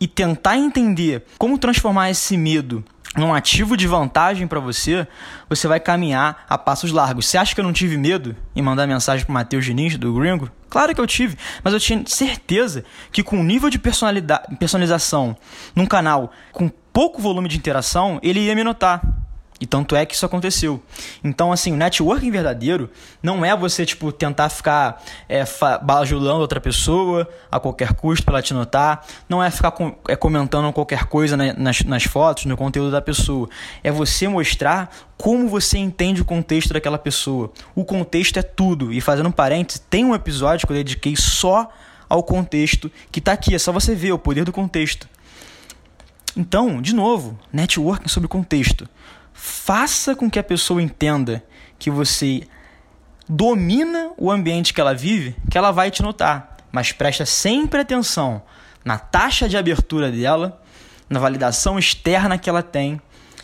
[0.00, 2.84] e tentar entender como transformar esse medo
[3.16, 5.06] num ativo de vantagem para você,
[5.48, 7.26] você vai caminhar a passos largos.
[7.26, 10.50] Você acha que eu não tive medo em mandar mensagem para Matheus Diniz, do Gringo?
[10.68, 13.80] Claro que eu tive, mas eu tinha certeza que com o nível de
[14.58, 15.36] personalização
[15.74, 19.02] num canal com pouco volume de interação, ele ia me notar.
[19.60, 20.82] E tanto é que isso aconteceu.
[21.22, 22.88] Então, assim, o networking verdadeiro
[23.22, 25.44] não é você, tipo, tentar ficar é,
[25.82, 29.06] bajulando outra pessoa a qualquer custo para ela te notar.
[29.28, 33.50] Não é ficar com, é, comentando qualquer coisa nas, nas fotos, no conteúdo da pessoa.
[33.84, 37.52] É você mostrar como você entende o contexto daquela pessoa.
[37.74, 38.90] O contexto é tudo.
[38.90, 41.70] E fazendo um parênteses, tem um episódio que eu dediquei só
[42.08, 43.54] ao contexto, que tá aqui.
[43.54, 45.06] É só você ver o poder do contexto.
[46.34, 48.88] Então, de novo, networking sobre contexto
[49.42, 51.42] faça com que a pessoa entenda
[51.78, 52.42] que você
[53.26, 56.58] domina o ambiente que ela vive, que ela vai te notar.
[56.70, 58.42] Mas presta sempre atenção
[58.84, 60.62] na taxa de abertura dela,
[61.08, 63.00] na validação externa que ela tem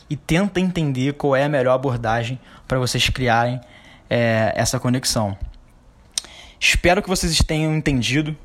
[0.09, 3.59] e tenta entender qual é a melhor abordagem para vocês criarem
[4.11, 5.37] é, essa conexão.
[6.61, 8.37] Espero que vocês tenham entendido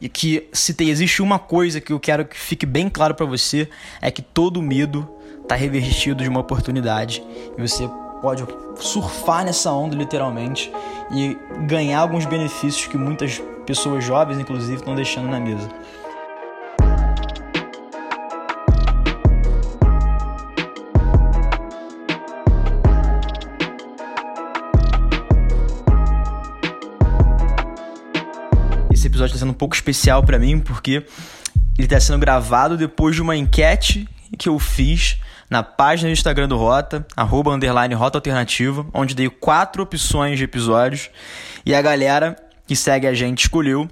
[0.00, 3.24] e que se tem, existe uma coisa que eu quero que fique bem claro para
[3.24, 5.17] você é que todo medo
[5.48, 7.24] está revestido de uma oportunidade
[7.56, 7.88] e você
[8.20, 10.70] pode surfar nessa onda literalmente
[11.10, 15.66] e ganhar alguns benefícios que muitas pessoas jovens, inclusive, estão deixando na mesa.
[28.92, 31.06] Esse episódio está sendo um pouco especial para mim porque
[31.78, 34.06] ele está sendo gravado depois de uma enquete
[34.36, 35.18] que eu fiz
[35.50, 40.44] na página do Instagram do Rota, arroba underline Rota Alternativa, onde dei quatro opções de
[40.44, 41.10] episódios
[41.64, 43.88] e a galera que segue a gente escolheu.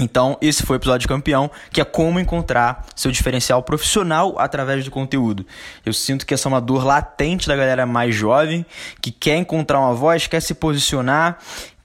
[0.00, 4.90] Então, esse foi o episódio campeão, que é como encontrar seu diferencial profissional através do
[4.90, 5.44] conteúdo.
[5.84, 8.64] Eu sinto que essa é uma dor latente da galera mais jovem,
[9.02, 11.38] que quer encontrar uma voz, quer se posicionar,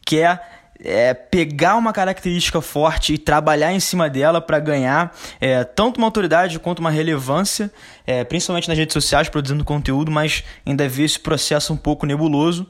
[0.05, 0.52] quer
[0.83, 6.07] é, pegar uma característica forte e trabalhar em cima dela para ganhar é, tanto uma
[6.07, 7.71] autoridade quanto uma relevância,
[8.05, 12.67] é, principalmente nas redes sociais, produzindo conteúdo, mas ainda vê esse processo um pouco nebuloso.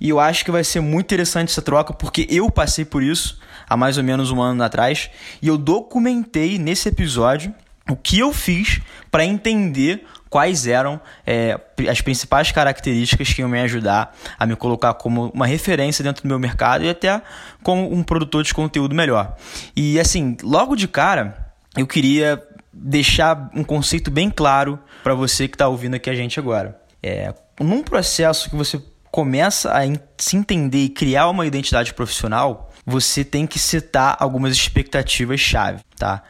[0.00, 3.38] E eu acho que vai ser muito interessante essa troca, porque eu passei por isso
[3.66, 7.54] há mais ou menos um ano atrás e eu documentei nesse episódio
[7.88, 11.56] o que eu fiz para entender quais eram é,
[11.88, 16.28] as principais características que iam me ajudar a me colocar como uma referência dentro do
[16.28, 17.22] meu mercado e até
[17.62, 19.36] como um produtor de conteúdo melhor.
[19.76, 22.42] E assim, logo de cara, eu queria
[22.72, 26.80] deixar um conceito bem claro para você que está ouvindo aqui a gente agora.
[27.00, 29.82] É, num processo que você começa a
[30.18, 36.24] se entender e criar uma identidade profissional, você tem que setar algumas expectativas chave, tá?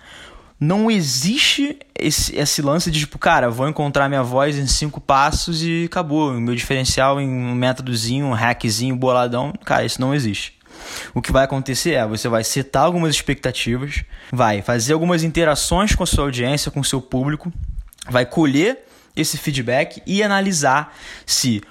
[0.59, 5.62] Não existe esse, esse lance de tipo, cara, vou encontrar minha voz em cinco passos
[5.62, 6.33] e acabou.
[6.35, 9.53] Meu diferencial em um métodozinho, um hackzinho, boladão.
[9.64, 10.55] Cara, isso não existe.
[11.14, 16.03] O que vai acontecer é, você vai setar algumas expectativas, vai fazer algumas interações com
[16.03, 17.53] a sua audiência, com o seu público,
[18.09, 18.85] vai colher
[19.17, 21.62] esse feedback e analisar se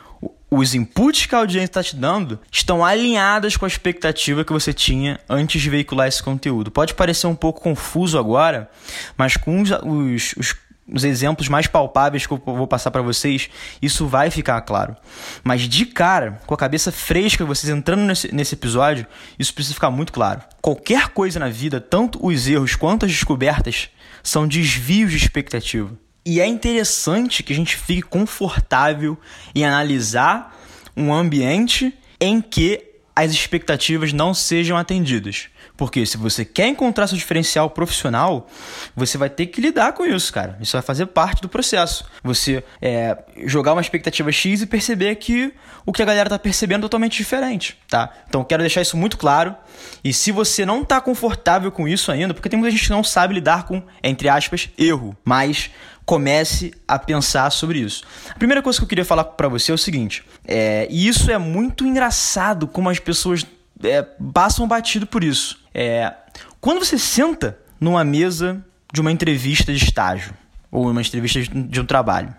[0.57, 4.73] os inputs que a audiência está te dando estão alinhadas com a expectativa que você
[4.73, 6.69] tinha antes de veicular esse conteúdo.
[6.69, 8.69] Pode parecer um pouco confuso agora,
[9.17, 10.55] mas com os, os, os,
[10.91, 13.49] os exemplos mais palpáveis que eu vou passar para vocês,
[13.81, 14.95] isso vai ficar claro.
[15.43, 19.07] Mas de cara, com a cabeça fresca, vocês entrando nesse, nesse episódio,
[19.39, 20.41] isso precisa ficar muito claro.
[20.61, 23.89] Qualquer coisa na vida, tanto os erros quanto as descobertas,
[24.21, 26.02] são desvios de expectativa.
[26.25, 29.17] E é interessante que a gente fique confortável
[29.53, 30.57] em analisar
[30.95, 35.49] um ambiente em que as expectativas não sejam atendidas.
[35.75, 38.47] Porque se você quer encontrar seu diferencial profissional,
[38.95, 40.57] você vai ter que lidar com isso, cara.
[40.61, 42.05] Isso vai fazer parte do processo.
[42.23, 45.53] Você é, jogar uma expectativa X e perceber que
[45.85, 48.11] o que a galera tá percebendo é totalmente diferente, tá?
[48.27, 49.55] Então quero deixar isso muito claro.
[50.03, 53.03] E se você não tá confortável com isso ainda, porque tem muita gente que não
[53.03, 55.71] sabe lidar com, entre aspas, erro, mas
[56.05, 58.03] comece a pensar sobre isso.
[58.29, 61.31] A primeira coisa que eu queria falar para você é o seguinte, é, e isso
[61.31, 63.45] é muito engraçado como as pessoas
[63.83, 64.01] é,
[64.33, 65.59] passam batido por isso.
[65.73, 66.13] É,
[66.59, 70.33] quando você senta numa mesa de uma entrevista de estágio
[70.71, 72.33] ou uma entrevista de um trabalho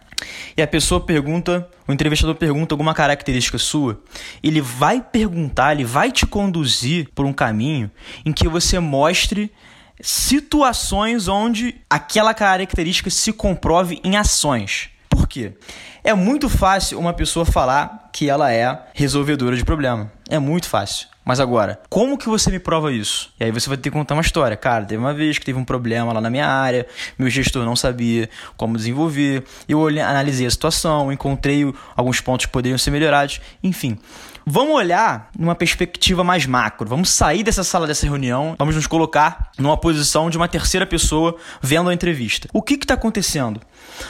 [0.57, 4.01] e a pessoa pergunta, o entrevistador pergunta alguma característica sua,
[4.43, 7.91] ele vai perguntar, ele vai te conduzir por um caminho
[8.25, 9.51] em que você mostre
[10.01, 14.91] situações onde aquela característica se comprove em ações.
[15.09, 15.53] Por quê?
[16.03, 20.13] É muito fácil uma pessoa falar que ela é resolvedora de problema.
[20.29, 21.09] É muito fácil.
[21.25, 23.33] Mas agora, como que você me prova isso?
[23.41, 24.55] E aí você vai ter que contar uma história.
[24.57, 26.87] Cara, teve uma vez que teve um problema lá na minha área,
[27.19, 28.29] meu gestor não sabia
[28.59, 33.99] como desenvolver, eu analisei a situação, encontrei alguns pontos que poderiam ser melhorados, enfim.
[34.47, 36.87] Vamos olhar numa perspectiva mais macro.
[36.87, 41.37] Vamos sair dessa sala dessa reunião, vamos nos colocar numa posição de uma terceira pessoa
[41.63, 42.49] vendo a entrevista.
[42.53, 43.61] O que está acontecendo?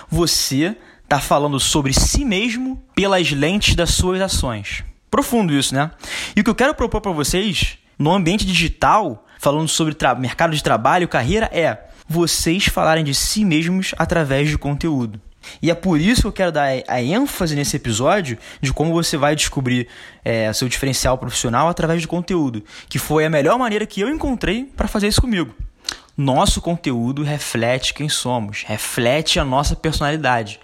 [0.08, 4.82] Você está falando sobre si mesmo pelas lentes das suas ações.
[5.08, 5.92] Profundo isso, né?
[6.34, 10.62] E o que eu quero propor para vocês no ambiente digital, falando sobre mercado de
[10.62, 15.20] trabalho, carreira, é vocês falarem de si mesmos através de conteúdo.
[15.62, 19.16] E é por isso que eu quero dar a ênfase nesse episódio de como você
[19.16, 19.88] vai descobrir
[20.24, 24.64] é, seu diferencial profissional através de conteúdo, que foi a melhor maneira que eu encontrei
[24.64, 25.54] para fazer isso comigo.
[26.16, 30.60] Nosso conteúdo reflete quem somos, reflete a nossa personalidade.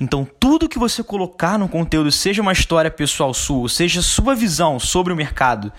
[0.00, 4.78] Então, tudo que você colocar no conteúdo, seja uma história pessoal sua, seja sua visão
[4.78, 5.72] sobre o mercado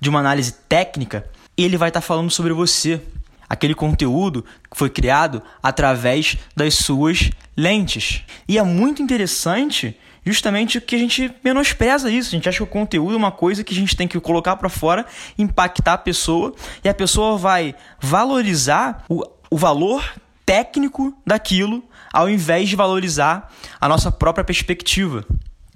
[0.00, 1.24] de uma análise técnica,
[1.56, 3.00] ele vai estar tá falando sobre você.
[3.50, 8.22] Aquele conteúdo foi criado através das suas lentes.
[8.46, 12.28] E é muito interessante justamente que a gente menospreza isso.
[12.28, 14.54] A gente acha que o conteúdo é uma coisa que a gente tem que colocar
[14.54, 15.04] para fora,
[15.36, 20.08] impactar a pessoa, e a pessoa vai valorizar o, o valor
[20.46, 21.82] técnico daquilo
[22.12, 25.24] ao invés de valorizar a nossa própria perspectiva.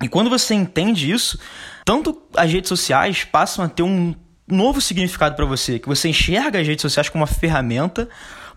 [0.02, 1.38] E quando você entende isso,
[1.84, 4.14] tanto as redes sociais passam a ter um
[4.46, 8.08] novo significado para você, que você enxerga as redes sociais como uma ferramenta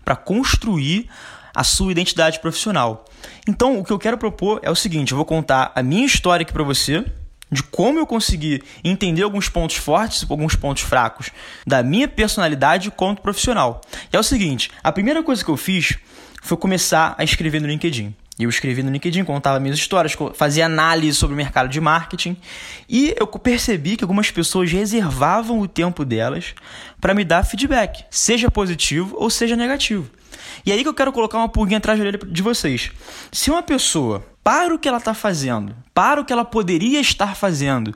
[0.04, 1.08] para construir
[1.54, 3.04] a sua identidade profissional.
[3.46, 6.42] Então, o que eu quero propor é o seguinte: eu vou contar a minha história
[6.42, 7.04] aqui para você,
[7.50, 11.30] de como eu consegui entender alguns pontos fortes e alguns pontos fracos
[11.66, 13.80] da minha personalidade quanto profissional.
[14.12, 15.98] E é o seguinte, a primeira coisa que eu fiz
[16.42, 18.14] foi começar a escrever no LinkedIn.
[18.38, 22.36] Eu escrevi no LinkedIn, contava minhas histórias, fazia análise sobre o mercado de marketing
[22.88, 26.54] e eu percebi que algumas pessoas reservavam o tempo delas
[27.00, 30.08] para me dar feedback, seja positivo ou seja negativo.
[30.64, 32.92] E aí que eu quero colocar uma pulguinha atrás da orelha de vocês.
[33.32, 37.34] Se uma pessoa para o que ela está fazendo, para o que ela poderia estar
[37.34, 37.94] fazendo,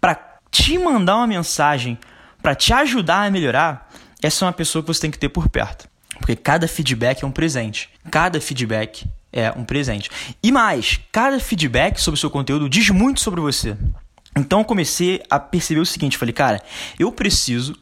[0.00, 1.98] para te mandar uma mensagem,
[2.42, 3.88] para te ajudar a melhorar,
[4.22, 5.88] essa é uma pessoa que você tem que ter por perto.
[6.18, 7.88] Porque cada feedback é um presente.
[8.10, 10.10] Cada feedback é um presente.
[10.42, 13.76] E mais, cada feedback sobre o seu conteúdo diz muito sobre você.
[14.36, 16.62] Então eu comecei a perceber o seguinte, falei, cara,
[16.98, 17.76] eu preciso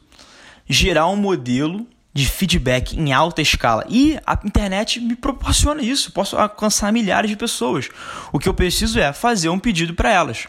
[0.67, 3.85] gerar um modelo de feedback em alta escala.
[3.87, 6.11] E a internet me proporciona isso.
[6.11, 7.89] Posso alcançar milhares de pessoas.
[8.31, 10.47] O que eu preciso é fazer um pedido para elas.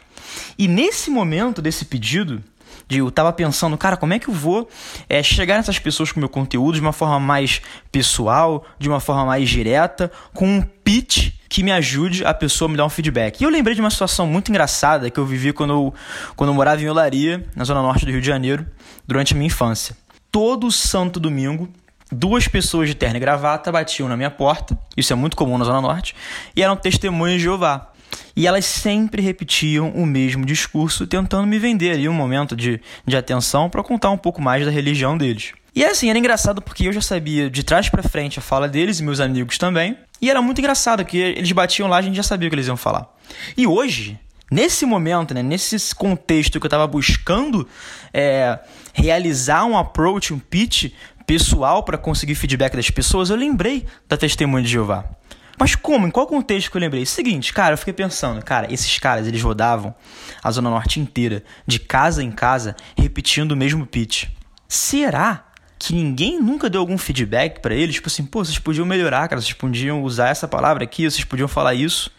[0.58, 2.42] E nesse momento desse pedido,
[2.88, 4.68] de eu tava pensando, cara, como é que eu vou
[5.08, 7.60] é, chegar nessas pessoas com meu conteúdo de uma forma mais
[7.92, 12.70] pessoal, de uma forma mais direta, com um pitch que me ajude a pessoa a
[12.70, 13.40] me dar um feedback.
[13.40, 15.94] E eu lembrei de uma situação muito engraçada que eu vivi quando eu,
[16.34, 18.66] quando eu morava em Olaria, na zona norte do Rio de Janeiro,
[19.06, 19.96] durante a minha infância.
[20.32, 21.68] Todo santo domingo,
[22.10, 25.64] duas pessoas de terno e gravata batiam na minha porta, isso é muito comum na
[25.64, 26.14] Zona Norte,
[26.54, 27.92] e eram testemunhas de Jeová.
[28.38, 33.16] E elas sempre repetiam o mesmo discurso, tentando me vender ali um momento de, de
[33.16, 35.54] atenção para contar um pouco mais da religião deles.
[35.74, 39.00] E assim, era engraçado porque eu já sabia de trás para frente a fala deles
[39.00, 39.98] e meus amigos também.
[40.22, 42.68] E era muito engraçado que eles batiam lá, a gente já sabia o que eles
[42.68, 43.12] iam falar.
[43.56, 44.16] E hoje,
[44.48, 47.66] nesse momento, né, nesse contexto que eu estava buscando
[48.14, 48.56] é,
[48.94, 50.92] realizar um approach, um pitch
[51.26, 55.17] pessoal para conseguir feedback das pessoas, eu lembrei da testemunha de Jeová.
[55.58, 56.06] Mas como?
[56.06, 57.04] Em qual contexto que eu lembrei?
[57.04, 59.94] Seguinte, cara, eu fiquei pensando, cara, esses caras, eles rodavam
[60.42, 64.26] a Zona Norte inteira, de casa em casa, repetindo o mesmo pitch.
[64.68, 65.44] Será
[65.78, 67.96] que ninguém nunca deu algum feedback para eles?
[67.96, 71.48] Tipo assim, pô, vocês podiam melhorar, cara, vocês podiam usar essa palavra aqui, vocês podiam
[71.48, 72.10] falar isso.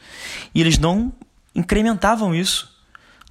[0.53, 1.13] E eles não
[1.55, 2.69] incrementavam isso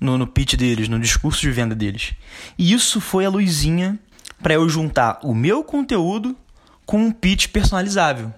[0.00, 2.14] no, no pitch deles, no discurso de venda deles.
[2.56, 3.98] E isso foi a luzinha
[4.42, 6.36] para eu juntar o meu conteúdo
[6.86, 8.32] com um pitch personalizável.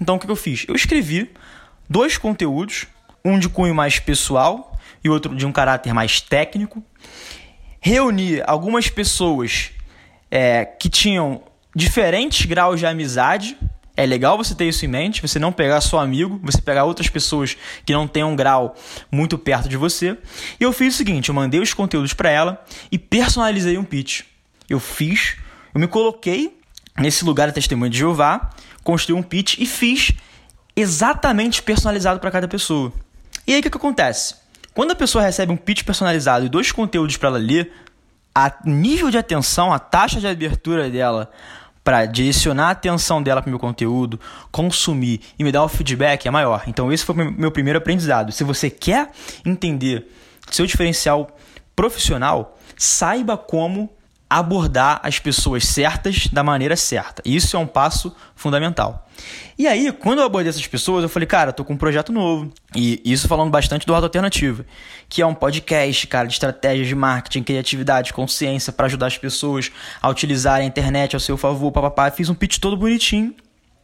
[0.00, 0.64] Então o que eu fiz?
[0.68, 1.30] Eu escrevi
[1.88, 2.86] dois conteúdos,
[3.24, 6.82] um de cunho mais pessoal e outro de um caráter mais técnico.
[7.80, 9.70] Reuni algumas pessoas
[10.30, 11.42] é, que tinham
[11.74, 13.56] diferentes graus de amizade.
[13.96, 17.08] É legal você ter isso em mente, você não pegar só amigo, você pegar outras
[17.08, 18.74] pessoas que não têm um grau
[19.10, 20.18] muito perto de você.
[20.60, 24.22] E eu fiz o seguinte, eu mandei os conteúdos para ela e personalizei um pitch.
[24.68, 25.36] Eu fiz,
[25.74, 26.58] eu me coloquei
[26.98, 28.50] nesse lugar da testemunha de Jeová
[28.86, 30.12] construí um pitch e fiz
[30.76, 32.92] exatamente personalizado para cada pessoa.
[33.44, 34.36] E aí o que, que acontece?
[34.72, 37.72] Quando a pessoa recebe um pitch personalizado e dois conteúdos para ela ler,
[38.32, 41.30] a nível de atenção, a taxa de abertura dela
[41.82, 44.20] para direcionar a atenção dela para o meu conteúdo,
[44.52, 46.62] consumir e me dar o feedback é maior.
[46.66, 48.30] Então esse foi o meu primeiro aprendizado.
[48.30, 49.10] Se você quer
[49.44, 50.12] entender
[50.50, 51.36] seu diferencial
[51.74, 53.90] profissional, saiba como
[54.28, 57.22] abordar as pessoas certas da maneira certa.
[57.24, 59.08] Isso é um passo fundamental.
[59.58, 62.12] E aí, quando eu abordei essas pessoas, eu falei, cara, eu tô com um projeto
[62.12, 62.52] novo.
[62.74, 64.66] E isso falando bastante do Auto Alternativa,
[65.08, 69.70] que é um podcast, cara, de estratégias de marketing, criatividade, consciência para ajudar as pessoas
[70.02, 72.10] a utilizarem a internet ao seu favor, papapá.
[72.10, 73.34] Fiz um pitch todo bonitinho.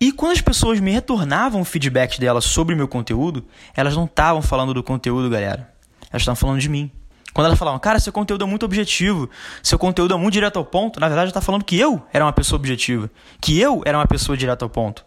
[0.00, 4.04] E quando as pessoas me retornavam o feedback delas sobre o meu conteúdo, elas não
[4.04, 5.72] estavam falando do conteúdo, galera.
[6.10, 6.90] Elas estavam falando de mim.
[7.32, 9.28] Quando elas falavam, cara, seu conteúdo é muito objetivo,
[9.62, 12.32] seu conteúdo é muito direto ao ponto, na verdade está falando que eu era uma
[12.32, 15.04] pessoa objetiva, que eu era uma pessoa direto ao ponto.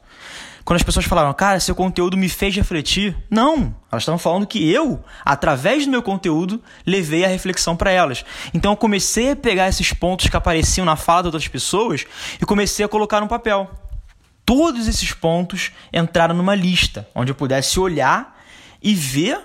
[0.64, 4.68] Quando as pessoas falavam, cara, seu conteúdo me fez refletir, não, elas estavam falando que
[4.72, 8.26] eu, através do meu conteúdo, levei a reflexão para elas.
[8.52, 12.08] Então eu comecei a pegar esses pontos que apareciam na fala de outras pessoas
[12.42, 13.70] e comecei a colocar no papel.
[14.44, 18.36] Todos esses pontos entraram numa lista onde eu pudesse olhar
[18.82, 19.40] e ver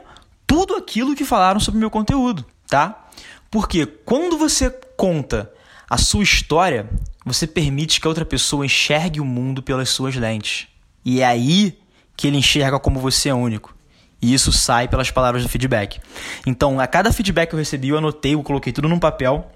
[0.46, 3.08] tudo aquilo que falaram sobre o meu conteúdo tá?
[3.50, 5.52] Porque quando você conta
[5.88, 6.88] a sua história,
[7.26, 10.68] você permite que a outra pessoa enxergue o mundo pelas suas lentes.
[11.04, 11.76] E é aí
[12.16, 13.74] que ele enxerga como você é único.
[14.22, 15.98] E isso sai pelas palavras do feedback.
[16.46, 19.50] Então, a cada feedback que eu recebi, eu anotei, eu coloquei tudo num papel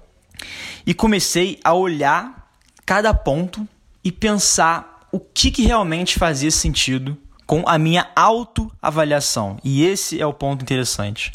[0.85, 2.51] e comecei a olhar
[2.85, 3.65] cada ponto
[4.03, 9.57] e pensar o que, que realmente fazia sentido com a minha autoavaliação.
[9.63, 11.31] E esse é o ponto interessante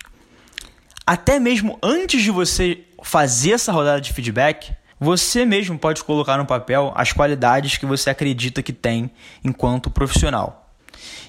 [1.11, 6.47] até mesmo antes de você fazer essa rodada de feedback, você mesmo pode colocar no
[6.47, 9.11] papel as qualidades que você acredita que tem
[9.43, 10.73] enquanto profissional.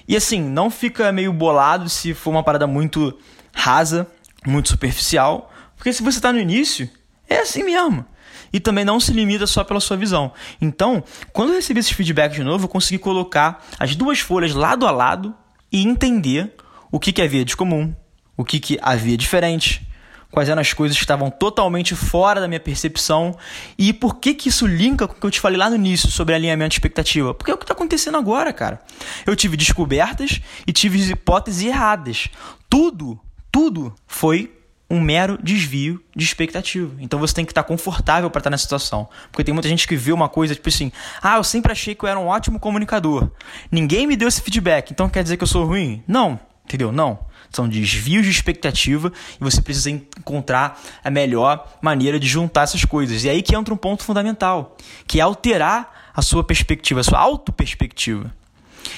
[0.06, 3.18] E assim, não fica meio bolado se for uma parada muito
[3.52, 4.06] rasa,
[4.46, 6.88] muito superficial, Porque se você está no início,
[7.28, 8.04] é assim mesmo.
[8.52, 10.32] E também não se limita só pela sua visão.
[10.60, 11.02] Então,
[11.32, 14.92] quando eu recebi esse feedback de novo, eu consegui colocar as duas folhas lado a
[14.92, 15.34] lado
[15.72, 16.54] e entender
[16.92, 17.92] o que, que havia de comum,
[18.36, 19.86] o que, que havia diferente,
[20.32, 23.36] quais eram as coisas que estavam totalmente fora da minha percepção
[23.78, 26.10] e por que que isso linka com o que eu te falei lá no início
[26.10, 27.34] sobre alinhamento de expectativa.
[27.34, 28.80] Porque é o que está acontecendo agora, cara.
[29.26, 32.28] Eu tive descobertas e tive hipóteses erradas.
[32.68, 33.20] Tudo,
[33.52, 34.50] tudo foi
[34.92, 36.94] um mero desvio de expectativa.
[36.98, 39.08] Então você tem que estar confortável para estar nessa situação.
[39.30, 42.04] Porque tem muita gente que vê uma coisa tipo assim: ah, eu sempre achei que
[42.04, 43.30] eu era um ótimo comunicador.
[43.70, 46.02] Ninguém me deu esse feedback, então quer dizer que eu sou ruim?
[46.06, 46.92] Não, entendeu?
[46.92, 47.18] Não.
[47.52, 53.24] São desvios de expectativa e você precisa encontrar a melhor maneira de juntar essas coisas.
[53.24, 54.76] E aí que entra um ponto fundamental,
[55.06, 58.32] que é alterar a sua perspectiva, a sua auto-perspectiva.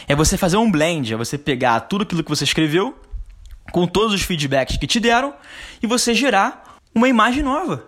[0.06, 2.98] É você fazer um blend, é você pegar tudo aquilo que você escreveu,
[3.72, 5.34] com todos os feedbacks que te deram,
[5.82, 7.84] e você gerar uma imagem nova.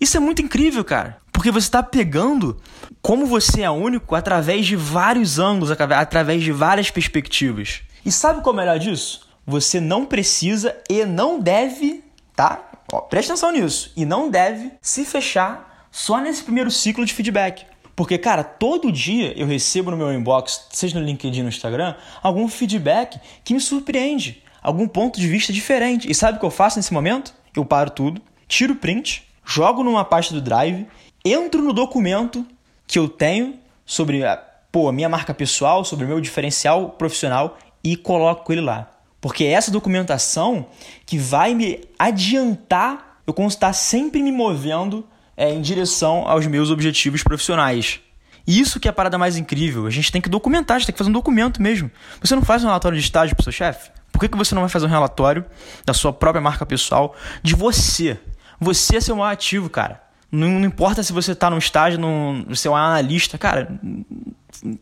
[0.00, 1.18] Isso é muito incrível, cara.
[1.32, 2.60] Porque você está pegando
[3.00, 7.80] como você é único através de vários ângulos, através de várias perspectivas.
[8.04, 9.29] E sabe qual é o melhor disso?
[9.46, 12.70] Você não precisa e não deve, tá?
[12.92, 13.92] Ó, preste atenção nisso.
[13.96, 17.66] E não deve se fechar só nesse primeiro ciclo de feedback.
[17.94, 22.48] Porque, cara, todo dia eu recebo no meu inbox, seja no LinkedIn no Instagram, algum
[22.48, 26.10] feedback que me surpreende, algum ponto de vista diferente.
[26.10, 27.34] E sabe o que eu faço nesse momento?
[27.54, 30.86] Eu paro tudo, tiro o print, jogo numa pasta do Drive,
[31.24, 32.46] entro no documento
[32.86, 34.36] que eu tenho sobre a
[34.72, 38.90] pô, minha marca pessoal, sobre o meu diferencial profissional e coloco ele lá.
[39.20, 40.66] Porque é essa documentação
[41.04, 45.06] que vai me adiantar eu constar sempre me movendo
[45.36, 48.00] é, em direção aos meus objetivos profissionais.
[48.46, 49.86] Isso que é a parada mais incrível.
[49.86, 51.90] A gente tem que documentar, a gente tem que fazer um documento mesmo.
[52.20, 53.90] Você não faz um relatório de estágio para o seu chefe?
[54.10, 55.44] Por que, que você não vai fazer um relatório
[55.86, 58.18] da sua própria marca pessoal, de você?
[58.58, 60.02] Você é seu maior ativo, cara.
[60.32, 63.80] Não, não importa se você está no estágio, no, você é um analista, cara.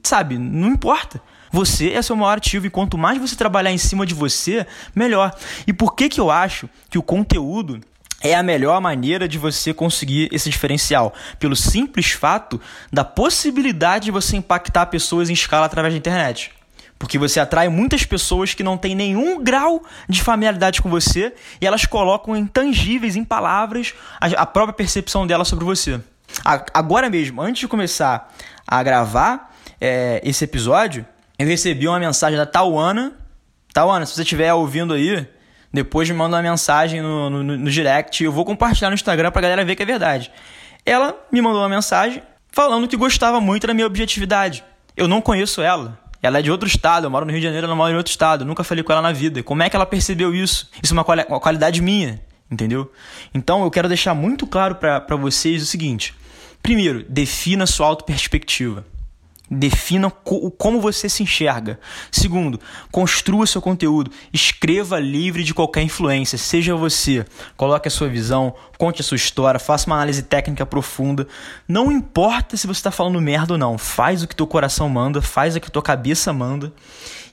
[0.03, 1.21] Sabe, não importa.
[1.51, 5.35] Você é seu maior ativo e quanto mais você trabalhar em cima de você, melhor.
[5.67, 7.81] E por que, que eu acho que o conteúdo
[8.21, 11.15] é a melhor maneira de você conseguir esse diferencial?
[11.39, 12.61] Pelo simples fato
[12.93, 16.53] da possibilidade de você impactar pessoas em escala através da internet.
[16.99, 21.67] Porque você atrai muitas pessoas que não têm nenhum grau de familiaridade com você e
[21.67, 26.01] elas colocam intangíveis em palavras a própria percepção dela sobre você.
[26.75, 28.35] Agora mesmo, antes de começar
[28.67, 31.07] a gravar é, esse episódio,
[31.39, 33.13] eu recebi uma mensagem da Tauana.
[33.73, 35.27] Tauana, se você estiver ouvindo aí,
[35.73, 38.25] depois me manda uma mensagem no, no, no direct.
[38.25, 40.33] Eu vou compartilhar no Instagram pra galera ver que é verdade.
[40.85, 44.65] Ela me mandou uma mensagem falando que gostava muito da minha objetividade.
[44.97, 45.99] Eu não conheço ela.
[46.21, 48.11] Ela é de outro estado, eu moro no Rio de Janeiro, ela mora em outro
[48.11, 48.43] estado.
[48.43, 49.41] Eu nunca falei com ela na vida.
[49.43, 50.69] Como é que ela percebeu isso?
[50.83, 52.21] Isso é uma, quali uma qualidade minha,
[52.51, 52.91] entendeu?
[53.33, 56.13] Então eu quero deixar muito claro para vocês o seguinte:
[56.61, 58.85] primeiro, defina sua auto-perspectiva.
[59.51, 61.81] Defina co como você se enxerga.
[62.13, 62.61] Segundo,
[62.93, 64.11] construa seu conteúdo.
[64.33, 66.37] Escreva livre de qualquer influência.
[66.37, 67.25] Seja você.
[67.57, 71.27] Coloque a sua visão, conte a sua história, faça uma análise técnica profunda.
[71.67, 73.79] Não importa se você está falando merda ou não.
[73.79, 76.73] Faz o que teu coração manda, faz o que tua cabeça manda.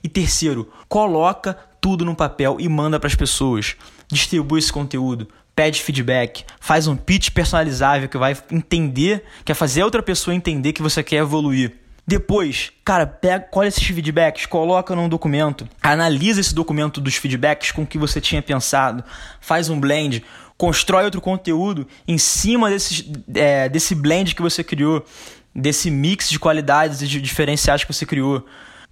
[0.02, 3.76] E terceiro, coloca tudo no papel e manda para as pessoas.
[4.10, 10.02] Distribui esse conteúdo pede feedback, faz um pitch personalizável que vai entender, quer fazer outra
[10.02, 11.85] pessoa entender que você quer evoluir.
[12.06, 17.82] Depois, cara, pega, colhe esses feedbacks, coloca num documento, analisa esse documento dos feedbacks com
[17.82, 19.02] o que você tinha pensado,
[19.40, 20.22] faz um blend,
[20.56, 25.04] constrói outro conteúdo em cima desse, é, desse blend que você criou,
[25.52, 28.46] desse mix de qualidades e de diferenciais que você criou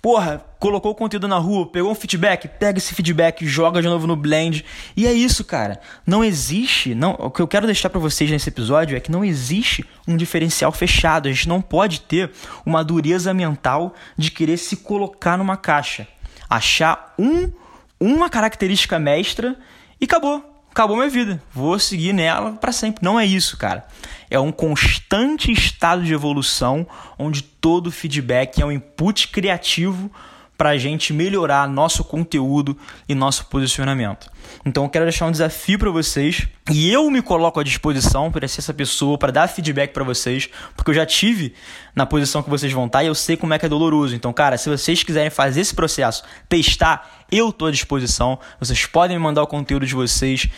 [0.05, 4.07] porra, colocou o conteúdo na rua, pegou um feedback, pega esse feedback, joga de novo
[4.07, 4.63] no blend.
[4.95, 5.81] E é isso, cara.
[6.07, 9.25] Não existe, não, o que eu quero deixar para vocês nesse episódio é que não
[9.25, 11.27] existe um diferencial fechado.
[11.27, 12.31] A gente não pode ter
[12.67, 16.07] uma dureza mental de querer se colocar numa caixa,
[16.51, 17.51] achar um
[17.99, 19.57] uma característica mestra
[19.99, 23.05] e acabou acabou minha vida, vou seguir nela para sempre.
[23.05, 23.87] Não é isso, cara.
[24.29, 26.85] É um constante estado de evolução
[27.17, 30.11] onde todo feedback é um input criativo
[30.57, 32.77] para a gente melhorar nosso conteúdo
[33.09, 34.31] e nosso posicionamento.
[34.65, 38.47] Então eu quero deixar um desafio para vocês e eu me coloco à disposição para
[38.47, 41.55] ser essa pessoa, para dar feedback para vocês, porque eu já tive
[41.95, 44.15] na posição que vocês vão estar e eu sei como é que é doloroso.
[44.15, 48.39] Então, cara, se vocês quiserem fazer esse processo, testar, eu estou à disposição.
[48.61, 50.49] Vocês podem me mandar o conteúdo de vocês,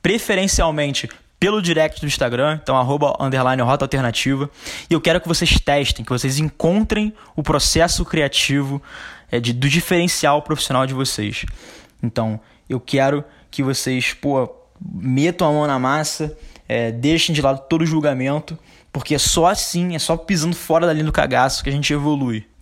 [0.00, 1.08] preferencialmente
[1.40, 4.50] pelo direct do Instagram, então arroba underline rota alternativa.
[4.90, 8.80] E eu quero que vocês testem, que vocês encontrem o processo criativo
[9.30, 11.44] é, de, do diferencial profissional de vocês.
[12.02, 14.50] Então, eu quero que vocês, pô,
[14.80, 16.36] metam a mão na massa,
[16.68, 18.58] é, deixem de lado todo o julgamento,
[18.92, 21.92] porque é só assim, é só pisando fora da linha do cagaço que a gente
[21.92, 22.46] evolui.